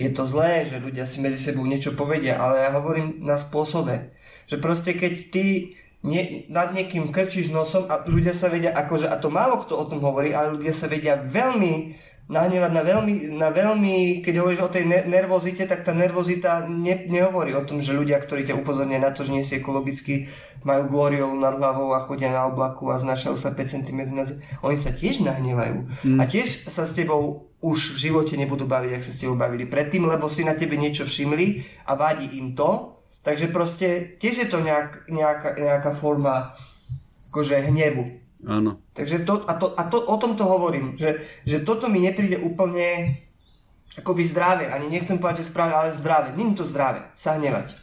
[0.04, 4.10] je to zlé, že ľudia si medzi sebou niečo povedia, ale ja hovorím na spôsobe,
[4.50, 5.46] že proste keď ty
[6.02, 9.86] nie, nad niekým krčíš nosom a ľudia sa vedia, akože, a to málo kto o
[9.86, 11.94] tom hovorí, ale ľudia sa vedia veľmi
[12.30, 17.10] nahnevať na veľmi, na veľmi keď hovoríš o tej ne- nervozite, tak tá nervozita ne-
[17.10, 20.30] nehovorí o tom, že ľudia, ktorí ťa upozornia na to, že nie si ekologicky,
[20.62, 24.30] majú gloriolu nad hlavou a chodia na oblaku a znašajú sa 5 cm nad
[24.62, 25.90] Oni sa tiež nahnevajú.
[26.06, 26.20] Mm.
[26.22, 29.66] A tiež sa s tebou už v živote nebudú baviť, ak sa s tebou bavili
[29.70, 32.98] predtým, lebo si na tebe niečo všimli a vadí im to.
[33.22, 36.58] Takže proste tiež je to nejak, nejaká, nejaká forma
[37.30, 38.21] akože hnevu.
[38.48, 38.82] Áno.
[38.98, 42.42] Takže to, a, to, a to, o tom to hovorím, že, že toto mi nepríde
[42.42, 43.22] úplne
[44.02, 46.34] akoby zdravé, ani nechcem povedať, že správne, ale zdravé.
[46.34, 47.76] Není to zdravé, sa hnevať.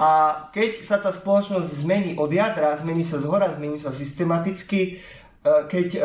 [0.00, 0.08] A
[0.52, 4.92] keď sa tá spoločnosť zmení od jadra, zmení sa z hora, zmení sa systematicky, e,
[5.68, 6.00] keď e,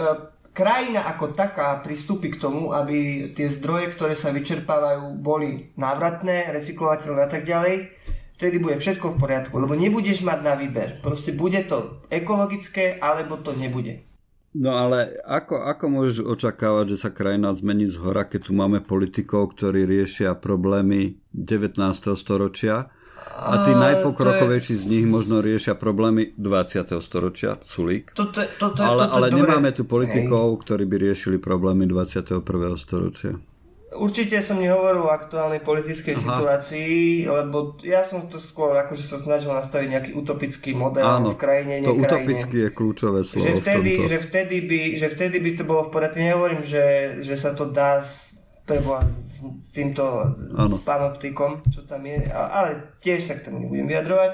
[0.51, 7.21] krajina ako taká pristúpi k tomu, aby tie zdroje, ktoré sa vyčerpávajú, boli návratné, recyklovateľné
[7.25, 7.93] a tak ďalej,
[8.37, 11.01] vtedy bude všetko v poriadku, lebo nebudeš mať na výber.
[11.01, 14.05] Proste bude to ekologické, alebo to nebude.
[14.57, 18.81] No ale ako, ako môžeš očakávať, že sa krajina zmení z hora, keď tu máme
[18.81, 21.77] politikov, ktorí riešia problémy 19.
[22.17, 22.89] storočia
[23.37, 24.81] a tí najpokrokovejší je...
[24.81, 26.89] z nich možno riešia problémy 20.
[27.03, 28.17] storočia, Sulík.
[28.17, 30.59] Toto, toto, ale, toto, ale nemáme tu politikov, Hej.
[30.65, 32.41] ktorí by riešili problémy 21.
[32.79, 33.37] storočia.
[33.87, 36.23] Určite som nehovoril o aktuálnej politickej Aha.
[36.27, 41.39] situácii, lebo ja som to skôr akože sa snažil nastaviť nejaký utopický model Áno, v
[41.39, 45.63] krajine, to utopicky je kľúčové slovo že vtedy, že vtedy, by, že vtedy by to
[45.63, 46.19] bolo v poriadku.
[46.19, 48.03] Nehovorím, že, že sa to dá
[48.67, 50.03] preboha s, s týmto
[50.59, 50.83] ano.
[50.83, 54.31] panoptikom, čo tam je, ale tiež sa k tomu nebudem vyjadrovať.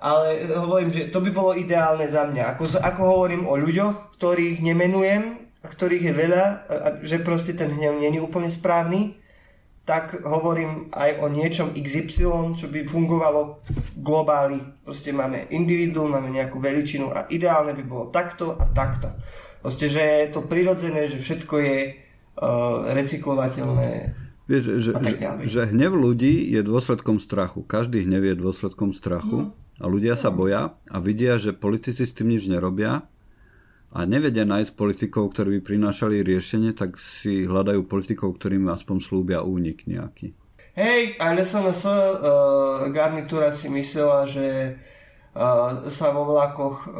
[0.00, 2.56] Ale hovorím, že to by bolo ideálne za mňa.
[2.56, 8.00] Ako, ako hovorím o ľuďoch, ktorých nemenujem, ktorých je veľa, a že proste ten hnev
[8.00, 9.20] není úplne správny,
[9.84, 13.58] tak hovorím aj o niečom XY, čo by fungovalo
[13.98, 14.60] globáli.
[14.86, 19.10] Proste máme individuum, máme nejakú veličinu a ideálne by bolo takto a takto.
[19.60, 24.14] Proste, že je to prirodzené, že všetko je uh, recyklovateľné.
[24.46, 27.66] Vieš, že, že, že hnev ľudí je dôsledkom strachu.
[27.66, 29.52] Každý hnev je dôsledkom strachu.
[29.52, 29.58] No.
[29.80, 33.10] A ľudia sa boja a vidia, že politici s tým nič nerobia
[33.90, 39.42] a nevedia nájsť politikov, ktorí by prinášali riešenie, tak si hľadajú politikov, ktorým aspoň slúbia
[39.42, 40.34] únik nejaký.
[40.78, 41.98] Hej, aj SNS uh,
[42.94, 44.78] garnitúra si myslela, že
[45.86, 46.90] sa vo vlakoch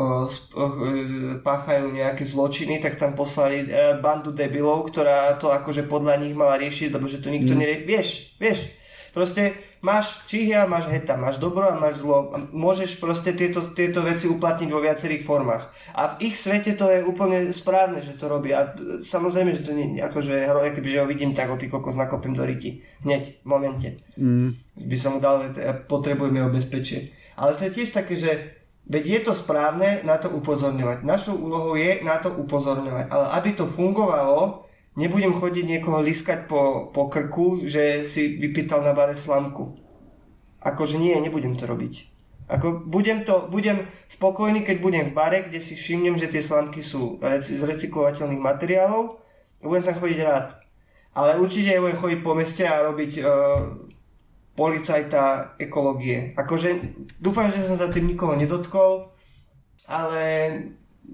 [1.42, 6.54] páchajú nejaké zločiny, tak tam poslali e, bandu debilov, ktorá to akože podľa nich mala
[6.62, 7.58] riešiť, lebo že to nikto mm.
[7.58, 7.76] nerie...
[7.82, 8.70] Vieš, vieš,
[9.10, 9.50] proste
[9.80, 12.32] máš čihia, máš heta, máš dobro a máš zlo.
[12.52, 15.72] Môžeš proste tieto, tieto veci uplatniť vo viacerých formách.
[15.96, 18.60] A v ich svete to je úplne správne, že to robia.
[18.60, 18.62] A
[19.00, 22.36] samozrejme, že to nie je akože hro, kebyže ho vidím, tak ho ty kokos nakopím
[22.36, 22.84] do ryti.
[23.02, 23.88] Hneď, v momente.
[24.20, 24.52] Mm.
[24.76, 25.48] By som mu dal,
[25.88, 27.16] potrebujeme ho bezpečie.
[27.40, 31.08] Ale to je tiež také, že veď je to správne na to upozorňovať.
[31.08, 33.08] Našou úlohou je na to upozorňovať.
[33.08, 38.96] Ale aby to fungovalo, nebudem chodiť niekoho liskať po, po krku, že si vypýtal na
[38.96, 39.78] bare slamku.
[40.60, 42.10] Akože nie, nebudem to robiť.
[42.50, 43.78] Ako budem, to, budem
[44.10, 49.22] spokojný, keď budem v bare, kde si všimnem, že tie slamky sú z recyklovateľných materiálov
[49.62, 50.58] a budem tam chodiť rád.
[51.14, 53.26] Ale určite nebudem chodiť po meste a robiť uh,
[54.58, 56.34] policajta ekológie.
[56.34, 56.74] Akože
[57.22, 59.14] dúfam, že som sa tým nikoho nedotkol,
[59.86, 60.24] ale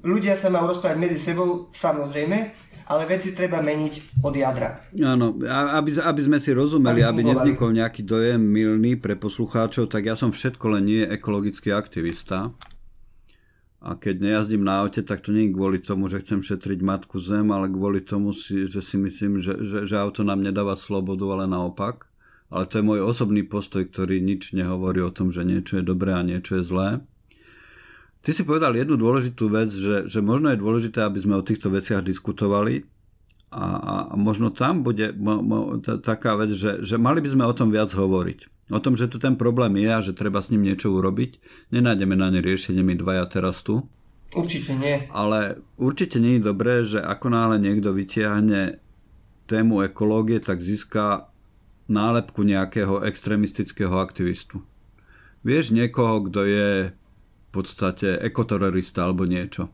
[0.00, 2.48] ľudia sa majú rozprávať medzi sebou, samozrejme,
[2.86, 4.78] ale veci treba meniť od jadra.
[5.02, 5.34] Áno,
[5.74, 10.14] aby, aby sme si rozumeli, aby, aby nevznikol nejaký dojem milný pre poslucháčov, tak ja
[10.14, 12.54] som všetko len nie ekologický aktivista.
[13.86, 17.22] A keď nejazdím na aute, tak to nie je kvôli tomu, že chcem šetriť matku
[17.22, 21.22] zem, ale kvôli tomu, si, že si myslím, že, že, že auto nám nedáva slobodu,
[21.30, 22.10] ale naopak.
[22.50, 26.14] Ale to je môj osobný postoj, ktorý nič nehovorí o tom, že niečo je dobré
[26.14, 26.88] a niečo je zlé.
[28.26, 31.70] Ty si povedal jednu dôležitú vec, že, že možno je dôležité, aby sme o týchto
[31.70, 32.82] veciach diskutovali
[33.54, 37.46] a, a možno tam bude mo, mo, t- taká vec, že, že mali by sme
[37.46, 38.66] o tom viac hovoriť.
[38.74, 41.38] O tom, že tu ten problém je a že treba s ním niečo urobiť.
[41.70, 43.86] Nenájdeme na ne riešenie my dvaja teraz tu.
[44.34, 45.06] Určite nie.
[45.14, 48.82] Ale určite nie je dobré, že ako náhle niekto vytiahne
[49.46, 51.30] tému ekológie, tak získa
[51.86, 54.66] nálepku nejakého extremistického aktivistu.
[55.46, 56.90] Vieš niekoho, kto je
[57.56, 59.72] podstate ekoterorista alebo niečo.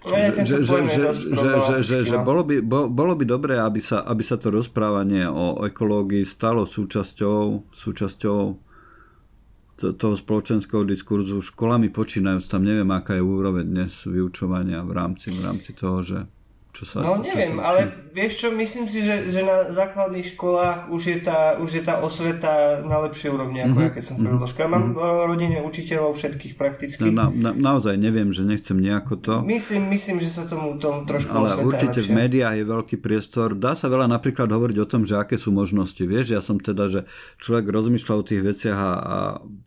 [0.00, 3.84] No, že, že, že, že, že, že, že bolo, by, bo, bolo by dobré, aby
[3.84, 8.40] sa, aby sa to rozprávanie o ekológii stalo súčasťou, súčasťou
[9.80, 15.40] toho spoločenského diskurzu školami počínajúc, tam neviem, aká je úroveň dnes vyučovania v rámci, v
[15.40, 16.18] rámci toho, že
[16.70, 17.80] čo sa, no neviem, sa, ale
[18.14, 22.02] vieš čo, myslím si, že, že na základných školách už je tá, už je tá
[22.02, 23.86] osveta na lepšej úrovni, ako mm-hmm.
[23.86, 24.66] ja keď som chodil do školy.
[24.70, 25.26] Mám mm-hmm.
[25.30, 27.10] rodine učiteľov všetkých prakticky.
[27.10, 29.34] No, na, na, naozaj neviem, že nechcem nejako to.
[29.46, 32.10] Myslím, myslím, že sa tomu, tomu trošku Ale určite lepšie.
[32.10, 33.54] v médiách je veľký priestor.
[33.54, 36.02] Dá sa veľa napríklad hovoriť o tom, že aké sú možnosti.
[36.02, 37.00] Vieš, ja som teda, že
[37.38, 39.18] človek rozmýšľa o tých veciach a, a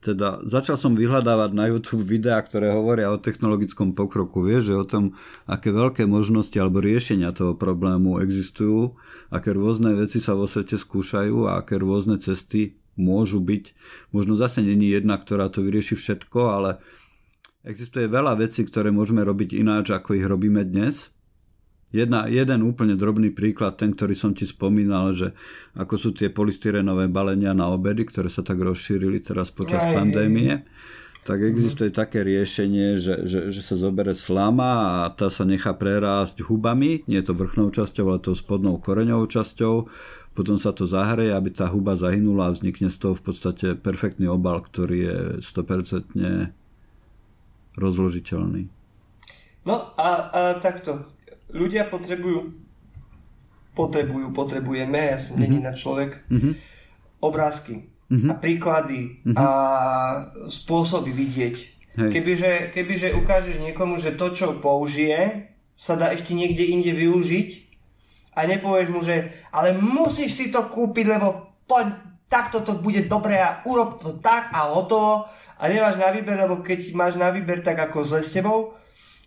[0.03, 4.43] teda začal som vyhľadávať na YouTube videá, ktoré hovoria o technologickom pokroku.
[4.43, 5.03] Vieš, že o tom,
[5.47, 8.93] aké veľké možnosti alebo riešenia toho problému existujú,
[9.33, 13.73] aké rôzne veci sa vo svete skúšajú a aké rôzne cesty môžu byť.
[14.13, 16.77] Možno zase není jedna, ktorá to vyrieši všetko, ale
[17.65, 21.09] existuje veľa vecí, ktoré môžeme robiť ináč, ako ich robíme dnes.
[21.93, 25.33] Jedna, jeden úplne drobný príklad, ten, ktorý som ti spomínal, že
[25.77, 30.53] ako sú tie polystyrenové balenia na obedy, ktoré sa tak rozšírili teraz počas aj, pandémie.
[30.57, 32.01] Aj, aj tak existuje mm-hmm.
[32.03, 37.23] také riešenie, že, že, že sa zobere slama a tá sa nechá prerásť hubami, nie
[37.23, 39.87] to vrchnou časťou, ale to spodnou koreňovou časťou,
[40.35, 44.27] potom sa to zahreje, aby tá huba zahynula a vznikne z toho v podstate perfektný
[44.27, 46.51] obal, ktorý je 100%
[47.79, 48.67] rozložiteľný.
[49.63, 51.07] No a, a takto.
[51.53, 52.63] Ľudia potrebujú
[53.73, 55.65] potrebujú, potrebujeme, ja som mm-hmm.
[55.65, 56.53] na človek, mm-hmm.
[57.25, 58.29] obrázky uh-huh.
[58.29, 59.33] a príklady uh-huh.
[59.33, 59.47] a
[60.45, 61.55] spôsoby vidieť.
[61.93, 62.09] Hej.
[62.09, 67.49] Kebyže, kebyže ukážeš niekomu, že to, čo použije, sa dá ešte niekde inde využiť
[68.37, 71.93] a nepovieš mu, že ale musíš si to kúpiť, lebo poď,
[72.25, 75.25] takto to bude dobré a urob to tak a hotovo
[75.59, 78.73] a nemáš na výber, lebo keď máš na výber, tak ako zle s tebou,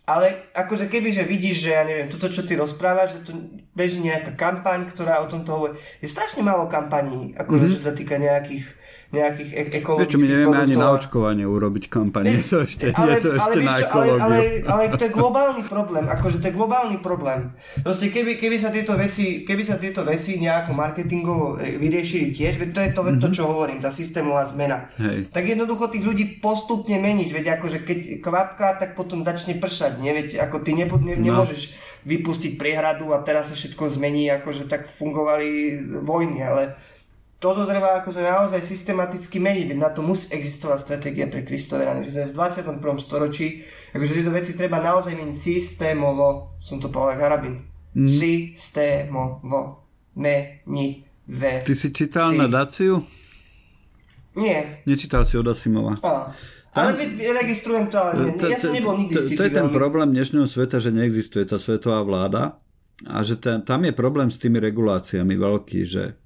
[0.07, 3.31] ale akože keby, že vidíš, že ja neviem, toto, čo ty rozprávaš, že tu
[3.75, 5.75] beží nejaká kampaň, ktorá o tomto hovorí.
[5.99, 7.83] Je strašne málo kampaní, akože, mm-hmm.
[7.83, 8.63] sa týka nejakých
[9.07, 13.39] nejakých e- ekologických Čo my nevieme ani na očkovanie urobiť kampanie, to ešte, ale, to
[13.39, 16.97] ešte ale, na čo, ale, ale, ale, to je globálny problém, akože to je globálny
[16.99, 17.55] problém.
[17.87, 22.59] Proste keby, keby, sa tieto veci, keby sa tieto veci nejako marketingovo e, vyriešili tiež,
[22.59, 23.23] veď to je to, mm-hmm.
[23.23, 24.91] to čo hovorím, tá systémová zmena.
[24.99, 25.31] Hej.
[25.31, 30.11] Tak jednoducho tých ľudí postupne meníš, veď akože keď kvapka, tak potom začne pršať, nie?
[30.11, 31.31] Veď ako ty nepo, ne, no.
[31.31, 36.75] nemôžeš vypustiť priehradu a teraz sa všetko zmení, akože tak fungovali vojny, ale
[37.37, 42.25] toto treba akože naozaj systematicky meniť, na to musí existovať stratégia pre Kristove rany, že
[42.25, 42.81] v 21.
[42.97, 43.61] storočí,
[43.93, 47.61] akože tieto veci treba naozaj meniť systémovo, som to povedal Harabin,
[47.93, 48.09] mm.
[48.09, 49.85] systémovo,
[50.17, 50.93] meniť
[51.29, 51.61] ve.
[51.61, 52.41] Ty si čítal si.
[52.41, 52.97] na Daciu?
[54.37, 54.81] Nie.
[54.89, 55.97] Nečítal si od Asimova.
[56.01, 56.33] Á.
[56.77, 56.93] Ale
[57.41, 60.93] registrujem to, ale ja som nebol nikdy to, to je ten problém dnešného sveta, že
[60.93, 62.53] neexistuje tá svetová vláda
[63.09, 66.21] a že ten, tam je problém s tými reguláciami veľký, že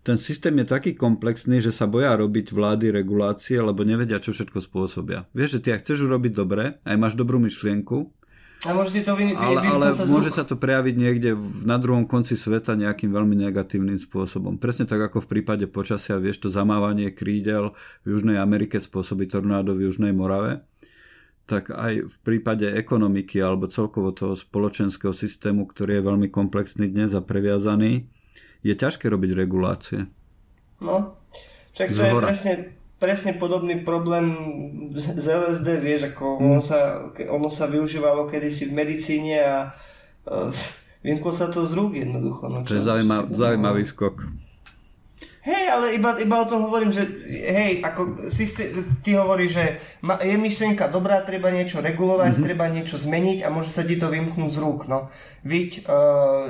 [0.00, 4.64] ten systém je taký komplexný, že sa boja robiť vlády regulácie, lebo nevedia, čo všetko
[4.64, 5.28] spôsobia.
[5.36, 8.08] Vieš, že ty ak chceš urobiť dobre, aj máš dobrú myšlienku,
[8.60, 12.36] a môže to vy, ale, ale môže sa to prejaviť niekde v, na druhom konci
[12.36, 14.60] sveta nejakým veľmi negatívnym spôsobom.
[14.60, 17.72] Presne tak ako v prípade počasia, vieš, to zamávanie krídel
[18.04, 20.60] v Južnej Amerike spôsobí tornádo v Južnej Morave,
[21.48, 27.16] tak aj v prípade ekonomiky alebo celkovo toho spoločenského systému, ktorý je veľmi komplexný dnes
[27.16, 28.12] a previazaný,
[28.60, 30.08] je ťažké robiť regulácie.
[30.80, 31.16] No,
[31.76, 32.54] však to je presne,
[33.00, 34.32] presne podobný problém
[34.96, 36.44] z LSD, vieš, ako mm.
[36.44, 36.80] ono, sa,
[37.32, 39.56] ono sa využívalo kedysi v medicíne a
[40.28, 40.52] uh,
[41.06, 42.48] vymklo sa to z rúk jednoducho.
[42.52, 44.28] No, to je zaujímav, zaujímavý skok.
[45.40, 47.00] Hej, ale iba, iba o tom hovorím, že
[47.32, 49.64] hej, ako systém, ty hovoríš, že
[50.04, 52.44] ma, je myšlienka dobrá, treba niečo regulovať, mm-hmm.
[52.44, 55.08] treba niečo zmeniť a môže sa ti to vymknúť z rúk, no.
[55.40, 56.44] Viď, uh,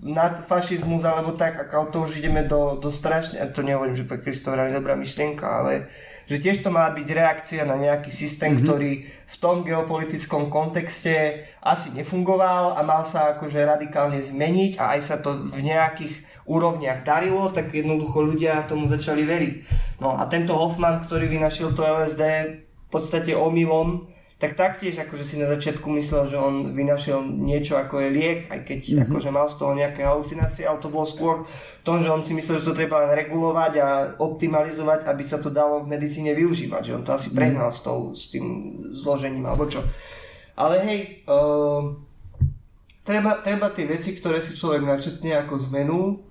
[0.00, 4.16] nad fašizmus alebo tak, ako to už ideme do, do strašne, to nehovorím, že pre
[4.16, 5.92] Kristofa je dobrá myšlienka, ale
[6.24, 8.64] že tiež to má byť reakcia na nejaký systém, mm-hmm.
[8.64, 15.00] ktorý v tom geopolitickom kontexte asi nefungoval a mal sa akože radikálne zmeniť a aj
[15.04, 19.54] sa to v nejakých úrovniach darilo, tak jednoducho ľudia tomu začali veriť.
[20.02, 22.22] No a tento Hoffman, ktorý vynašiel to LSD
[22.58, 28.00] v podstate omylom, tak taktiež akože si na začiatku myslel, že on vynašiel niečo ako
[28.00, 29.04] je liek, aj keď mm-hmm.
[29.04, 32.32] akože mal z toho nejaké halucinácie, ale to bolo skôr v tom, že on si
[32.32, 36.82] myslel, že to treba len regulovať a optimalizovať, aby sa to dalo v medicíne využívať,
[36.82, 37.36] že on to asi mhm.
[37.36, 37.84] prehnal mm-hmm.
[37.84, 38.46] s, tou, s tým
[38.96, 39.84] zložením alebo čo.
[40.56, 41.92] Ale hej, uh,
[43.04, 46.29] treba, treba tie veci, ktoré si človek načetne ako zmenu,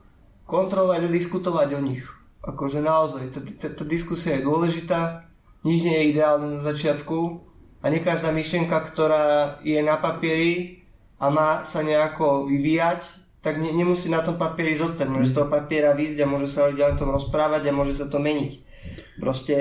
[0.50, 2.02] kontrolovať a diskutovať o nich.
[2.42, 5.30] Akože naozaj, tá, tá, tá diskusia je dôležitá,
[5.62, 7.46] nič nie je ideálne na začiatku
[7.80, 10.82] a nie každá myšlienka, ktorá je na papieri
[11.22, 13.06] a má sa nejako vyvíjať,
[13.46, 15.08] tak ne, nemusí na tom papieri zostať.
[15.08, 18.10] Môže z toho papiera výjsť a môže sa ľudia o tom rozprávať a môže sa
[18.10, 18.52] to meniť.
[19.20, 19.56] Proste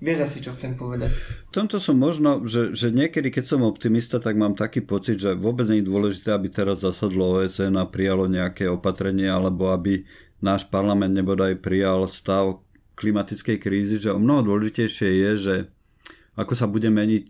[0.00, 1.12] Vieš asi, čo chcem povedať.
[1.48, 5.36] V tomto som možno, že, že niekedy, keď som optimista, tak mám taký pocit, že
[5.36, 10.08] vôbec nie je dôležité, aby teraz zasadlo OSN a prijalo nejaké opatrenie, alebo aby
[10.40, 12.64] náš parlament nebodaj prijal stav
[12.96, 15.54] klimatickej krízy, že o mnoho dôležitejšie je, že
[16.32, 17.28] ako sa bude meniť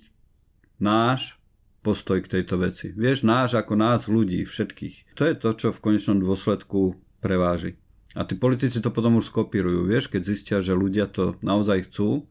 [0.78, 1.42] náš
[1.82, 2.94] postoj k tejto veci.
[2.94, 5.16] Vieš, náš ako nás ľudí, všetkých.
[5.18, 7.80] To je to, čo v konečnom dôsledku preváži.
[8.14, 12.26] A tí politici to potom už skopírujú, vieš, keď zistia, že ľudia to naozaj chcú,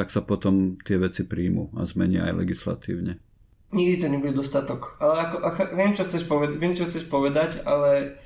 [0.00, 3.20] tak sa potom tie veci príjmu a zmenia aj legislatívne.
[3.68, 4.96] Nikdy to nebude dostatok.
[4.96, 8.16] Ale ako, ako, viem, čo chceš povedať, viem, čo chceš povedať, ale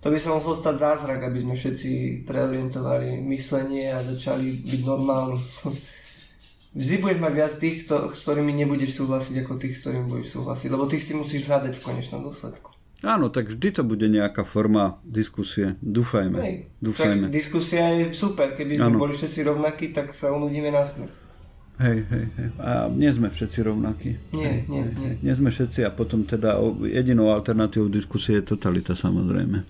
[0.00, 5.36] to by sa musel stať zázrak, aby sme všetci preorientovali myslenie a začali byť normálni.
[6.80, 10.32] Vždy budeš mať viac tých, kto, s ktorými nebudeš súhlasiť, ako tých, s ktorými budeš
[10.32, 12.77] súhlasiť, lebo tých si musíš hľadať v konečnom dôsledku.
[13.06, 15.78] Áno, tak vždy to bude nejaká forma diskusie.
[15.78, 16.38] Dúfajme.
[16.42, 17.30] Hej, Dúfajme.
[17.30, 18.58] Tak diskusia je super.
[18.58, 21.30] Keby sme boli všetci rovnakí, tak sa unudíme na smrť.
[21.78, 22.48] Hej, hej, hej.
[22.58, 24.10] A nie sme všetci rovnakí.
[24.34, 25.10] Nie, hej, nie, hej, nie.
[25.22, 26.58] Nie sme všetci a potom teda
[26.90, 29.62] jedinou alternatívou diskusie je totalita samozrejme.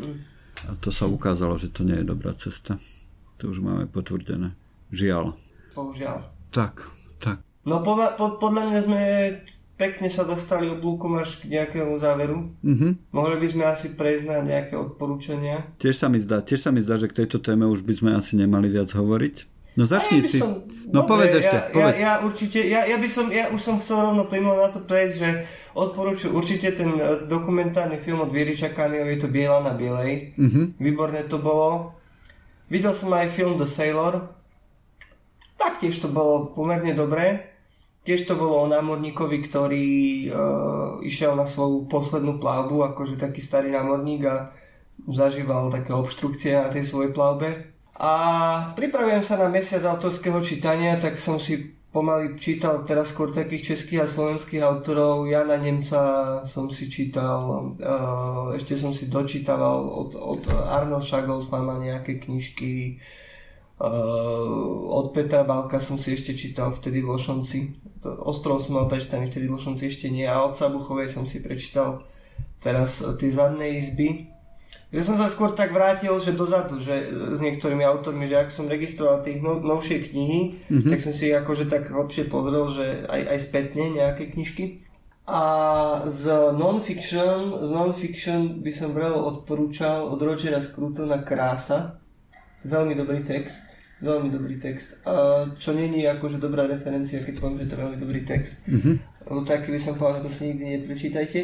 [0.00, 0.16] Mm.
[0.64, 2.80] A to sa ukázalo, že to nie je dobrá cesta.
[3.44, 4.56] To už máme potvrdené.
[4.88, 5.36] Žiaľ.
[5.76, 6.24] Bohužiaľ.
[6.48, 6.88] Tak,
[7.20, 7.44] tak.
[7.68, 9.02] No podľa, pod, podľa mňa sme
[9.74, 12.54] pekne sa dostali oblúkom až k nejakému záveru.
[12.62, 13.10] Mm-hmm.
[13.10, 15.66] Mohli by sme asi prejsť na nejaké odporúčania.
[15.82, 18.10] Tiež sa mi zdá, tiež sa mi zdá, že k tejto téme už by sme
[18.14, 19.54] asi nemali viac hovoriť.
[19.74, 20.38] No začni ja ty.
[20.38, 21.94] Som, no dobre, povedz ešte, ja, povedz.
[21.98, 24.78] Ja, ja, určite, ja, ja by som, ja už som chcel rovno plynulo na to
[24.86, 25.28] prejsť, že
[25.74, 30.38] odporúčujem určite ten e, dokumentárny film od Kaniov, je to Biela na bielej.
[30.38, 30.78] Mm-hmm.
[30.78, 31.98] Výborné to bolo.
[32.70, 34.30] Videl som aj film The Sailor.
[35.58, 37.53] Taktiež to bolo pomerne dobré.
[38.04, 39.88] Tiež to bolo o námorníkovi, ktorý
[40.28, 44.52] uh, išiel na svoju poslednú plavbu, akože taký starý námorník a
[45.08, 47.72] zažíval také obštrukcie na tej svojej plavbe.
[47.96, 48.12] A
[48.76, 54.04] pripravujem sa na mesiac autorského čítania, tak som si pomaly čítal teraz skôr takých českých
[54.04, 55.24] a slovenských autorov.
[55.24, 56.02] Jana Nemca
[56.44, 63.00] som si čítal, uh, ešte som si dočítaval od, od Arno Šagolfama nejaké knižky,
[63.78, 67.58] od Petra Balka som si ešte čítal vtedy v Lošonci.
[68.22, 70.28] Ostrov som mal prečítaný vtedy v Lošonci ešte nie.
[70.28, 72.06] A od Sabuchovej som si prečítal
[72.62, 74.30] teraz tie zadné izby.
[74.94, 78.70] Že som sa skôr tak vrátil, že dozadu, že s niektorými autormi, že ak som
[78.70, 80.90] registroval tých no, novšie knihy, mm-hmm.
[80.94, 84.86] tak som si akože tak hlbšie pozrel, že aj, aj spätne nejaké knižky.
[85.26, 85.42] A
[86.06, 92.03] z non-fiction, z non-fiction by som veľmi odporúčal od Rogera Scrutona Krása,
[92.64, 93.76] Veľmi dobrý text.
[94.00, 95.00] Veľmi dobrý text.
[95.06, 98.64] A čo není akože dobrá referencia, keď poviem, že to je veľmi dobrý text.
[98.66, 98.94] Mm-hmm.
[99.28, 101.38] Lebo taký by som povedal, že to si nikdy neprečítajte.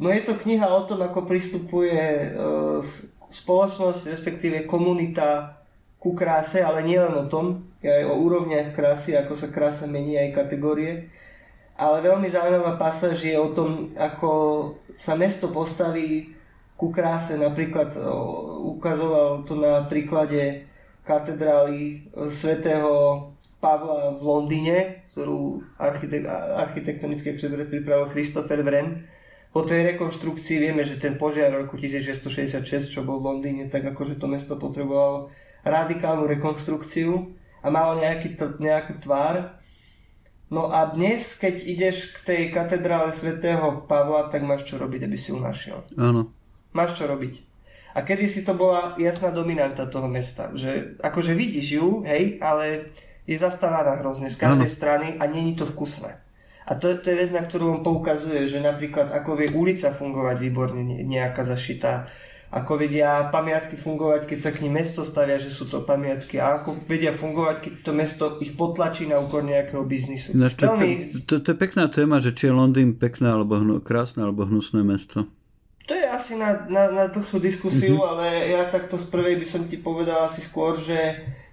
[0.00, 2.80] No je to kniha o tom, ako pristupuje uh,
[3.28, 5.60] spoločnosť, respektíve komunita
[5.96, 10.36] ku kráse, ale nielen o tom, aj o úrovniach krásy, ako sa krása mení aj
[10.36, 11.08] kategórie.
[11.76, 14.30] Ale veľmi zaujímavá pasáž je o tom, ako
[14.96, 16.32] sa mesto postaví
[16.76, 17.36] ku kráse.
[17.36, 17.96] Napríklad
[18.76, 20.65] ukazoval to na príklade
[21.06, 23.22] katedrály svätého
[23.62, 26.28] Pavla v Londýne, ktorú architek-
[26.58, 29.06] architektonické předved pripravil Christopher Wren.
[29.54, 34.20] Po tej rekonštrukcii vieme, že ten požiar roku 1666, čo bol v Londýne, tak akože
[34.20, 35.32] to mesto potrebovalo
[35.64, 37.32] radikálnu rekonštrukciu
[37.64, 39.56] a malo nejaký, t- nejaký tvár.
[40.52, 45.16] No a dnes, keď ideš k tej katedrále svätého Pavla, tak máš čo robiť, aby
[45.16, 45.80] si ju našiel.
[45.96, 46.36] Áno
[46.76, 47.55] máš čo robiť.
[47.96, 52.92] A kedysi to bola jasná dominanta toho mesta, že akože vidíš ju, hej, ale
[53.24, 54.76] je zastávaná hrozne z každej ano.
[54.76, 56.12] strany a není to vkusné.
[56.66, 60.36] A to, to je vec, na ktorú on poukazuje, že napríklad ako vie ulica fungovať
[60.36, 62.10] výborne nejaká zašitá,
[62.52, 66.62] ako vedia pamiatky fungovať, keď sa k ním mesto stavia, že sú to pamiatky a
[66.62, 70.38] ako vedia fungovať, keď to mesto ich potlačí na úkor nejakého biznisu.
[70.38, 70.90] No, to, Veľmi...
[71.10, 74.46] to, to, to je pekná téma, že či je Londýn pekné alebo hnu, krásne alebo
[74.46, 75.26] hnusné mesto.
[75.86, 78.10] To je asi na, na, na dlhšiu diskusiu, mm-hmm.
[78.10, 80.98] ale ja takto z prvej by som ti povedal asi skôr, že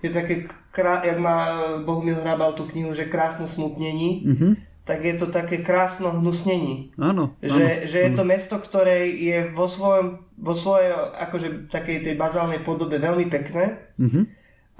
[0.02, 4.52] je také, krá, jak má Bohumil Hrabal tú knihu, že krásno smutnení, mm-hmm.
[4.90, 6.98] tak je to také krásno hnusnení.
[6.98, 7.38] Áno.
[7.46, 12.16] Že, áno, že je to mesto, ktoré je vo, svojom, vo svojej akože takej tej
[12.18, 14.24] bazálnej podobe veľmi pekné, mm-hmm.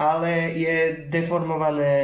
[0.02, 0.76] ale je
[1.14, 1.94] deformované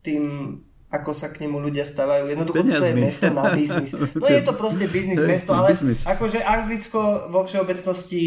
[0.00, 0.56] tým
[0.90, 2.26] ako sa k nemu ľudia stávajú.
[2.26, 2.82] Jednoducho Peniazmi.
[2.82, 3.90] to je mesto na biznis.
[4.22, 6.02] No je to proste biznis mesto, ale business.
[6.02, 8.22] akože Anglicko vo všeobecnosti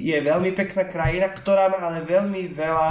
[0.00, 2.90] je veľmi pekná krajina, ktorá má ale veľmi veľa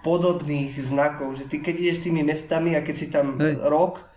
[0.00, 3.60] podobných znakov, že ty keď ideš tými mestami a keď si tam Hej.
[3.68, 4.08] rok,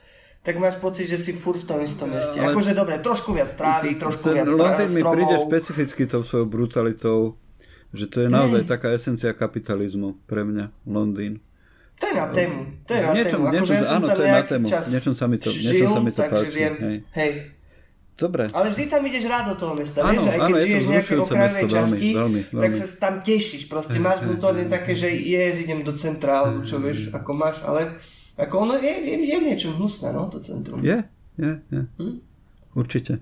[0.44, 2.40] tak máš pocit, že si furt v tom istom meste.
[2.40, 2.56] Ale...
[2.56, 7.20] Akože dobre, trošku viac trávy, trošku viac Londýn mi príde špecificky tou svojou brutalitou,
[7.96, 11.44] že to je naozaj taká esencia kapitalizmu pre mňa, Londýn.
[12.04, 12.60] To je na tému.
[12.84, 13.46] To je na niečom, tému.
[13.48, 14.66] Niečom, akože ja áno, to je na tému.
[14.68, 16.50] Niečom sa mi to, žil, niečom sa mi to páči.
[16.52, 16.98] Viem, hej.
[17.16, 17.34] hej.
[18.14, 18.46] Dobre.
[18.54, 20.92] Ale vždy tam ideš rád do toho mesta, áno, vieš, aj keď áno, žiješ v
[20.94, 25.58] nejakej okrajovej časti, veľmi, veľmi, tak sa tam tešíš, proste máš vnútorne také, že jes,
[25.66, 27.90] idem do centrálu, čo vieš, ako máš, ale
[28.38, 30.78] ako ono je, je, je v niečom hnusné, no, to centrum.
[30.86, 31.02] Je,
[31.42, 31.82] je, je.
[31.90, 32.22] Hm?
[32.78, 33.18] Určite.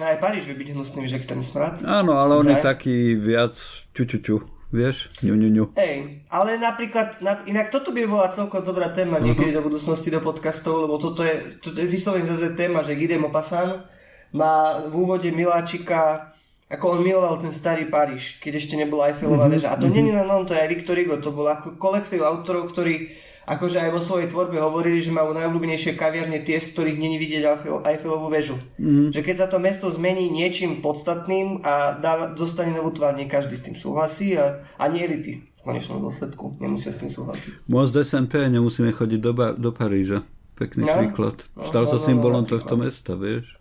[0.00, 1.84] Aj Paríž vie byť hnusný, že tam je smrad.
[1.84, 3.52] Áno, ale on je taký viac
[3.92, 4.36] ču, ču, ču.
[4.70, 5.10] Vieš?
[5.26, 5.64] Ňu, ňu, ňu.
[5.74, 9.26] Hej, ale napríklad, na, inak toto by bola celkom dobrá téma uh-huh.
[9.26, 12.94] niekedy do budúcnosti do podcastov, lebo toto je, toto je vyslovene toto je téma, že
[12.94, 13.82] Guy Maupassant
[14.30, 16.30] má v úvode miláčika,
[16.70, 19.58] ako on miloval ten starý Paríž, keď ešte nebola Eiffelová uh-huh.
[19.58, 19.74] väža.
[19.74, 19.94] A to uh-huh.
[19.98, 23.10] nie je len on, to je aj Victor Hugo, to bol ako kolektív autorov, ktorí
[23.50, 27.66] akože aj vo svojej tvorbe hovorili, že majú najobľúbenejšie kaviarne tie, z ktorých není vidieť
[27.82, 28.54] Eiffelovú väžu.
[28.78, 29.10] Mm.
[29.10, 33.58] Že keď sa to mesto zmení niečím podstatným a dá, dostane novú tvár, nie každý
[33.58, 37.68] s tým súhlasí a, a nie ty v konečnom dôsledku nemusia s tým súhlasiť.
[37.68, 40.24] Most SMP, nemusíme chodiť do, ba- do Paríža.
[40.56, 41.36] Pekný no, príklad.
[41.52, 43.60] No, Stal sa no, no, symbolom no, tohto mesta, vieš?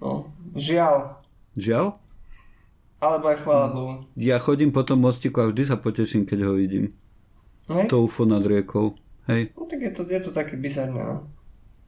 [0.00, 1.20] No, žiaľ.
[1.60, 1.96] Žiaľ?
[2.96, 3.92] Alebo aj chvála Bohu.
[4.16, 6.96] Ja chodím po tom mostiku a vždy sa poteším, keď ho vidím.
[7.68, 7.92] Hej?
[7.92, 8.96] To UFO nad riekou.
[9.26, 9.50] Hej.
[9.58, 11.26] No tak je to, je to také bizarné, no.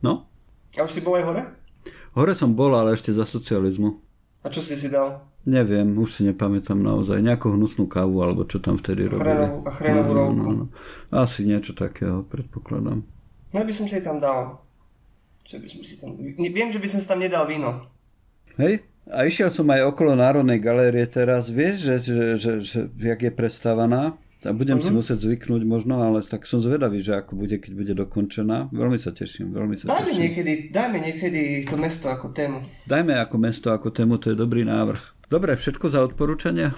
[0.03, 0.12] No?
[0.74, 1.43] A už si bol aj hore?
[2.18, 3.99] Hore som bol, ale ešte za socializmu.
[4.43, 5.22] A čo si si dal?
[5.49, 7.24] Neviem, už si nepamätám naozaj.
[7.24, 9.64] Nejakú hnusnú kávu, alebo čo tam vtedy robili.
[9.64, 10.64] A chrenovú no, no, no,
[11.14, 13.01] Asi niečo takého, predpokladám.
[13.55, 14.61] No by som si tam dal.
[15.47, 16.12] Čo by som si tam...
[16.20, 17.89] Viem, že by som si tam nedal víno.
[18.61, 18.84] Hej?
[19.09, 23.32] A išiel som aj okolo Národnej galérie teraz, vieš, že, že, že, že jak je
[23.32, 24.20] predstavaná.
[24.47, 24.86] A budem uh-huh.
[24.86, 24.99] si mhm.
[25.03, 28.70] musieť zvyknúť možno, ale tak som zvedavý, že ako bude, keď bude dokončená.
[28.70, 30.22] Veľmi sa teším, veľmi sa dajme teším.
[30.30, 32.62] Niekedy, dajme niekedy to mesto ako tému.
[32.86, 35.26] Dajme ako mesto ako tému, to je dobrý návrh.
[35.26, 36.70] Dobre, všetko za odporúčania?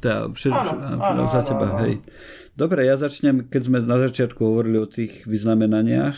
[0.00, 1.94] Teda všetko áno, áno, za teba, áno, hej.
[2.56, 6.16] Dobre, ja začnem, keď sme na začiatku hovorili o tých vyznamenaniach.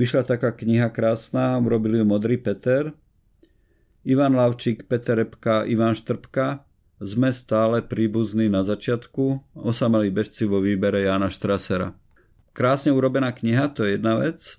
[0.00, 2.96] Vyšla taká kniha krásna, robili ju Modrý Peter.
[4.08, 6.65] Ivan Lavčík, Peter Repka, Ivan Štrbka
[7.00, 11.92] sme stále príbuzní na začiatku, osamelí bežci vo výbere Jana Štrasera.
[12.56, 14.56] Krásne urobená kniha, to je jedna vec.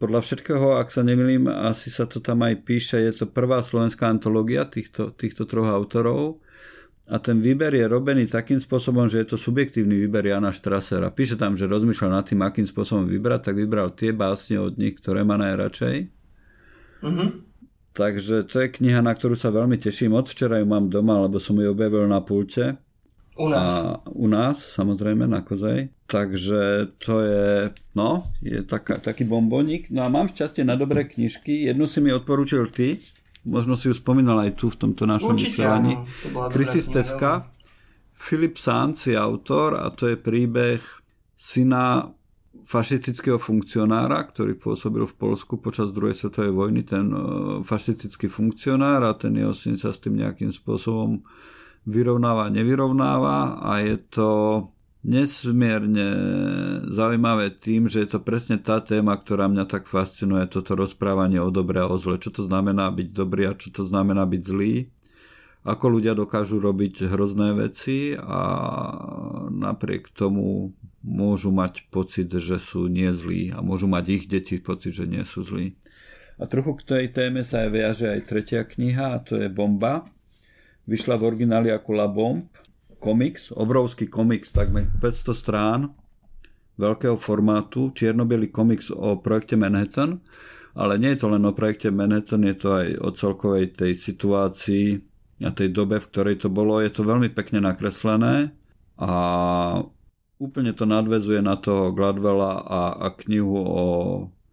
[0.00, 4.08] Podľa všetkého, ak sa nemýlim, asi sa to tam aj píše, je to prvá slovenská
[4.08, 6.40] antológia týchto, týchto troch autorov.
[7.04, 11.12] A ten výber je robený takým spôsobom, že je to subjektívny výber Jana Štrasera.
[11.12, 14.96] Píše tam, že rozmýšľal nad tým, akým spôsobom vybrať, tak vybral tie básne od nich,
[14.96, 16.08] ktoré má najradšej.
[17.04, 17.44] Uh-huh.
[17.94, 20.18] Takže to je kniha, na ktorú sa veľmi teším.
[20.18, 22.74] Od včera ju mám doma, lebo som ju objavil na pulte.
[23.38, 23.70] U nás.
[23.70, 25.94] A u nás, samozrejme, na Kozej.
[26.10, 29.90] Takže to je, no, je taká, taký bomboník.
[29.94, 31.70] No a mám šťastie na dobré knižky.
[31.70, 32.98] Jednu si mi odporúčil ty,
[33.46, 35.94] možno si ju spomínal aj tu v tomto našom vysielaní.
[36.50, 37.46] Krisis Teska.
[38.14, 40.78] Filip Sanz je autor a to je príbeh
[41.34, 42.14] syna
[42.64, 47.20] fašistického funkcionára, ktorý pôsobil v Polsku počas druhej svetovej vojny, ten e,
[47.60, 51.20] fašistický funkcionár a ten jeho syn sa s tým nejakým spôsobom
[51.84, 54.30] vyrovnáva, nevyrovnáva a je to
[55.04, 56.08] nesmierne
[56.88, 61.52] zaujímavé tým, že je to presne tá téma, ktorá mňa tak fascinuje, toto rozprávanie o
[61.52, 62.16] dobre a o zle.
[62.16, 64.88] Čo to znamená byť dobrý a čo to znamená byť zlý.
[65.64, 68.40] Ako ľudia dokážu robiť hrozné veci a
[69.52, 70.72] napriek tomu
[71.04, 75.20] môžu mať pocit, že sú nie zlí a môžu mať ich deti pocit, že nie
[75.28, 75.76] sú zlí.
[76.40, 80.08] A trochu k tej téme sa aj viaže aj tretia kniha a to je Bomba.
[80.88, 82.48] vyšla v origináli ako La Bomb,
[82.98, 85.80] komiks, obrovský komiks, takmer 500 strán,
[86.80, 90.24] veľkého formátu, čierno komiks o projekte Manhattan,
[90.74, 94.86] ale nie je to len o projekte Manhattan, je to aj o celkovej tej situácii
[95.46, 96.82] a tej dobe, v ktorej to bolo.
[96.82, 98.50] Je to veľmi pekne nakreslené
[98.98, 99.12] a
[100.38, 103.84] úplne to nadvezuje na toho Gladwella a, a knihu o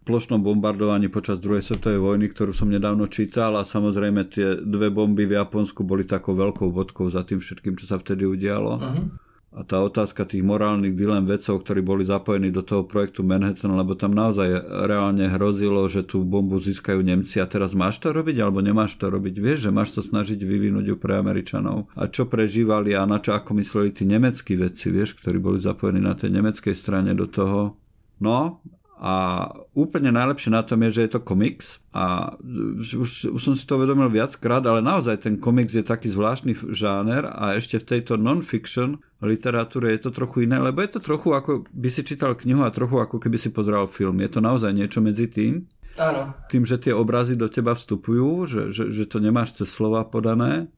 [0.02, 5.30] plošnom bombardovaní počas druhej svetovej vojny, ktorú som nedávno čítal a samozrejme tie dve bomby
[5.30, 8.82] v Japonsku boli takou veľkou bodkou za tým všetkým, čo sa vtedy udialo.
[8.82, 9.06] Uh-huh.
[9.52, 13.92] A tá otázka tých morálnych dilem vedcov, ktorí boli zapojení do toho projektu Manhattan, lebo
[13.92, 14.48] tam naozaj
[14.88, 19.12] reálne hrozilo, že tú bombu získajú Nemci a teraz máš to robiť alebo nemáš to
[19.12, 19.36] robiť.
[19.36, 21.92] Vieš, že máš sa snažiť vyvinúť ju pre Američanov.
[21.92, 26.00] A čo prežívali a na čo ako mysleli tí nemeckí vedci, vieš, ktorí boli zapojení
[26.00, 27.76] na tej nemeckej strane do toho.
[28.24, 28.64] No
[29.02, 32.38] a úplne najlepšie na tom je, že je to komiks a
[32.86, 37.26] už, už som si to uvedomil viackrát, ale naozaj ten komiks je taký zvláštny žáner
[37.26, 41.66] a ešte v tejto non-fiction literatúre je to trochu iné, lebo je to trochu ako
[41.74, 44.22] by si čítal knihu a trochu ako keby si pozeral film.
[44.22, 45.66] Je to naozaj niečo medzi tým.
[45.98, 46.38] Áno.
[46.46, 50.70] Tým, že tie obrazy do teba vstupujú, že, že, že to nemáš cez slova podané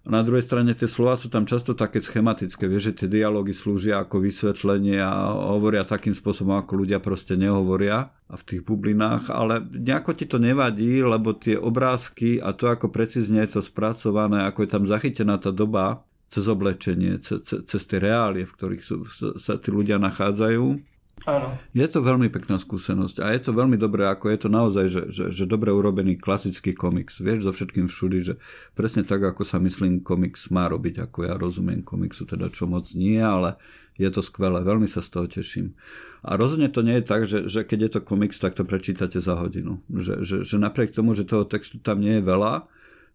[0.00, 3.52] a na druhej strane tie slova sú tam často také schematické, vieš, že tie dialógy
[3.52, 9.28] slúžia ako vysvetlenie a hovoria takým spôsobom, ako ľudia proste nehovoria a v tých bublinách,
[9.28, 14.48] ale nejako ti to nevadí, lebo tie obrázky a to, ako precízne je to spracované,
[14.48, 19.02] ako je tam zachytená tá doba, cez oblečenie, cez, cez tie reálie, v ktorých sú,
[19.36, 20.89] sa tí ľudia nachádzajú,
[21.28, 21.52] Áno.
[21.76, 25.02] Je to veľmi pekná skúsenosť a je to veľmi dobré, ako je to naozaj, že,
[25.12, 27.20] že, že dobre urobený klasický komiks.
[27.20, 28.34] Vieš, so všetkým všudy, že
[28.72, 32.88] presne tak, ako sa myslím, komiks má robiť, ako ja rozumiem komiksu, teda čo moc
[32.96, 33.60] nie, ale
[34.00, 35.76] je to skvelé, veľmi sa z toho teším.
[36.24, 39.20] A rozhodne to nie je tak, že, že keď je to komiks, tak to prečítate
[39.20, 39.84] za hodinu.
[39.92, 42.64] Že, že, že napriek tomu, že toho textu tam nie je veľa,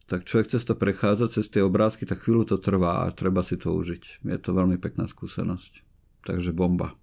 [0.05, 3.57] tak človek cez to prechádza, cez tie obrázky, tak chvíľu to trvá a treba si
[3.57, 4.21] to užiť.
[4.21, 5.81] Je to veľmi pekná skúsenosť.
[6.29, 6.93] Takže bomba.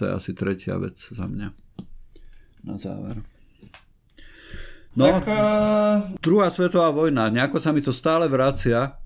[0.00, 1.48] To je asi tretia vec za mňa.
[2.64, 3.20] Na záver.
[4.96, 6.16] No, tak, uh...
[6.24, 8.96] druhá svetová vojna, nejako sa mi to stále vracia.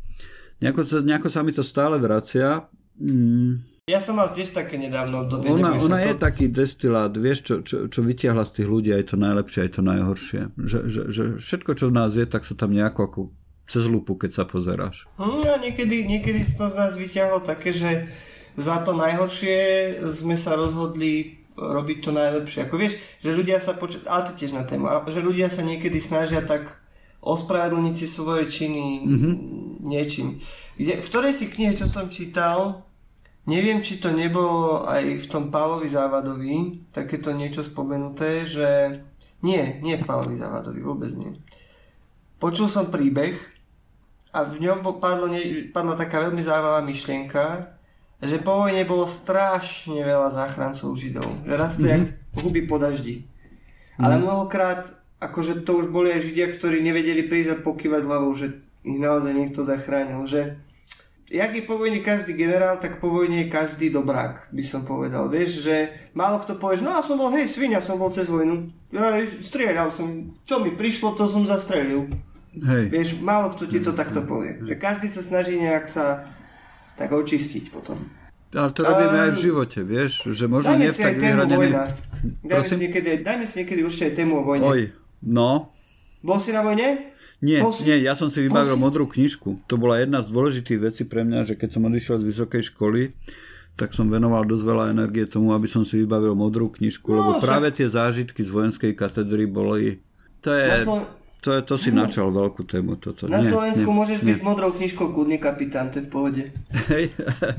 [0.62, 2.70] Nejako, nejako sa mi to stále vracia.
[2.96, 3.58] Mm.
[3.90, 5.50] Ja som mal tiež také nedávno obdobie.
[5.50, 6.06] Ona, ona to...
[6.08, 9.70] je taký destilát, vieš, čo, čo, čo vytiahla z tých ľudí aj to najlepšie, aj
[9.76, 10.40] to najhoršie.
[10.56, 13.20] Že, že, že všetko, čo v nás je, tak sa tam nejako ako
[13.68, 15.10] cez lupu, keď sa pozeráš.
[15.20, 18.08] A niekedy, niekedy to z nás vyťahlo také, že
[18.54, 19.58] za to najhoršie
[20.10, 22.66] sme sa rozhodli robiť to najlepšie.
[22.66, 24.02] Ako vieš, že ľudia sa poču...
[24.10, 26.66] ale to tiež na tému, že ľudia sa niekedy snažia tak
[27.24, 29.34] ospravedlniť si svoje činy mm-hmm.
[29.86, 30.42] niečím.
[30.76, 32.84] V ktorej si knihe, čo som čítal,
[33.48, 39.00] neviem, či to nebolo aj v tom Pálovi Závadovi, takéto niečo spomenuté, že
[39.40, 41.32] nie, nie v Pálovi Závadovi, vôbec nie.
[42.42, 43.38] Počul som príbeh
[44.34, 45.30] a v ňom padlo,
[45.72, 47.73] padla taká veľmi zaujímavá myšlienka,
[48.24, 51.44] že po vojne bolo strašne veľa záchrancov Židov.
[51.44, 51.92] Že raz to mm-hmm.
[51.92, 52.04] jak
[52.40, 53.24] huby po daždi.
[53.24, 54.04] Mm-hmm.
[54.04, 54.80] Ale mnohokrát,
[55.20, 59.32] akože to už boli aj Židia, ktorí nevedeli prísť a pokývať hlavou, že ich naozaj
[59.32, 60.26] niekto zachránil.
[60.28, 60.60] Že
[61.32, 65.26] jak je po vojne každý generál, tak po vojne je každý dobrák, by som povedal.
[65.26, 65.76] Vieš, že
[66.12, 68.70] málo kto povieš, no ja som bol, hej, svinia som bol cez vojnu.
[68.94, 72.06] Ja strieľal som, čo mi prišlo, to som zastrelil.
[72.54, 72.86] Hej.
[72.94, 74.62] Vieš, málo kto ti to takto povie.
[74.62, 76.33] Že každý sa snaží nejak sa
[76.94, 77.98] tak očistiť potom.
[78.54, 81.74] Ale to robíme aj v živote, vieš, že možno nie tak vyhranený...
[82.46, 84.64] Dajme si, niekedy, dajme si niekedy určite aj tému o vojne.
[84.64, 84.82] Oj,
[85.26, 85.74] no.
[86.22, 87.10] Bol si na vojne?
[87.42, 87.82] Nie, si...
[87.84, 88.80] nie, ja som si vybavil si...
[88.80, 89.66] modrú knižku.
[89.66, 93.10] To bola jedna z dôležitých vecí pre mňa, že keď som odišiel z vysokej školy,
[93.74, 97.30] tak som venoval dosť veľa energie tomu, aby som si vybavil modrú knižku, no, lebo
[97.42, 97.42] však...
[97.42, 99.98] práve tie zážitky z vojenskej katedry boli...
[100.46, 100.64] To je...
[100.78, 101.02] Slo...
[101.44, 102.96] To, to si načal veľkú tému.
[102.96, 103.28] Toto.
[103.28, 104.32] Na nie, Slovensku nie, môžeš nie.
[104.32, 106.42] byť s modrou knižkou kľudný kapitán, to je v pohode.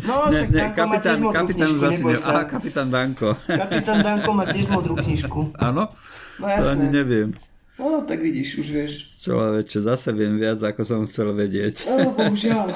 [0.10, 3.30] No, nie, nie, Danko kapitán, má tiež kapitán knižku, zase ne, Aha, kapitán Danko.
[3.46, 5.54] Kapitán Danko má tiež modrú knižku.
[5.62, 5.94] Áno?
[6.42, 6.66] No jasné.
[6.66, 7.30] To ani neviem.
[7.78, 8.94] No, tak vidíš, už vieš.
[9.22, 11.86] Človeče, zase viem viac, ako som chcel vedieť.
[11.86, 12.72] No, bohužiaľ.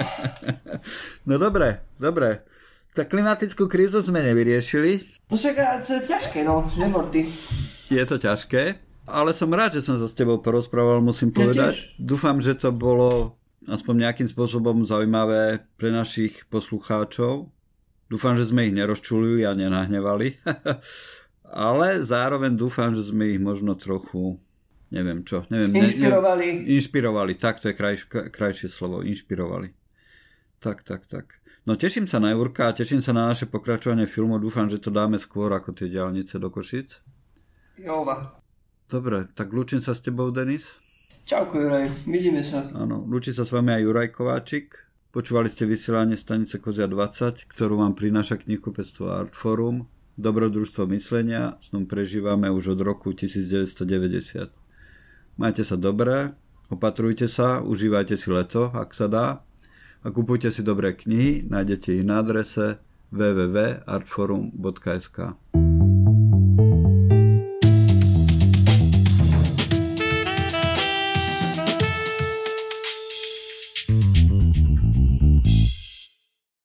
[1.29, 2.45] no dobre, dobre.
[2.93, 5.01] Tak klimatickú krízu sme nevyriešili.
[5.31, 5.55] No však
[5.87, 7.25] to je ťažké, no, nemorty.
[7.89, 8.88] Je to ťažké?
[9.11, 11.75] Ale som rád, že som sa s tebou porozprával, musím povedať.
[11.75, 13.37] Ja Dúfam, že to bolo
[13.67, 17.51] aspoň nejakým spôsobom zaujímavé pre našich poslucháčov.
[18.09, 20.41] Dúfam, že sme ich nerozčulili a nenahnevali.
[21.69, 24.37] ale zároveň dúfam, že sme ich možno trochu
[24.89, 25.45] neviem čo.
[25.53, 26.45] Neviem, inšpirovali.
[26.45, 29.69] Ne, ne, inšpirovali, tak to je kraj, krajšie slovo, inšpirovali.
[30.59, 31.39] Tak, tak, tak.
[31.63, 34.41] No teším sa na Jurka a teším sa na naše pokračovanie filmu.
[34.41, 37.05] Dúfam, že to dáme skôr ako tie diálnice do Košic.
[37.79, 38.38] Jova.
[38.89, 40.73] Dobre, tak lúčim sa s tebou, Denis.
[41.29, 42.65] Čauko Juraj, vidíme sa.
[42.73, 44.81] Áno, ľúči sa s vami aj Juraj Kováčik.
[45.13, 49.85] Počúvali ste vysielanie stanice Kozia 20, ktorú vám prináša knihkupectvo Artforum.
[50.17, 54.57] Dobrodružstvo myslenia, s ním prežívame už od roku 1990.
[55.37, 56.33] Majte sa dobré,
[56.73, 59.45] opatrujte sa, užívajte si leto, ak sa dá.
[60.01, 62.81] A kupujte si dobré knihy, nájdete ich na adrese
[63.13, 65.37] www.artforum.sk.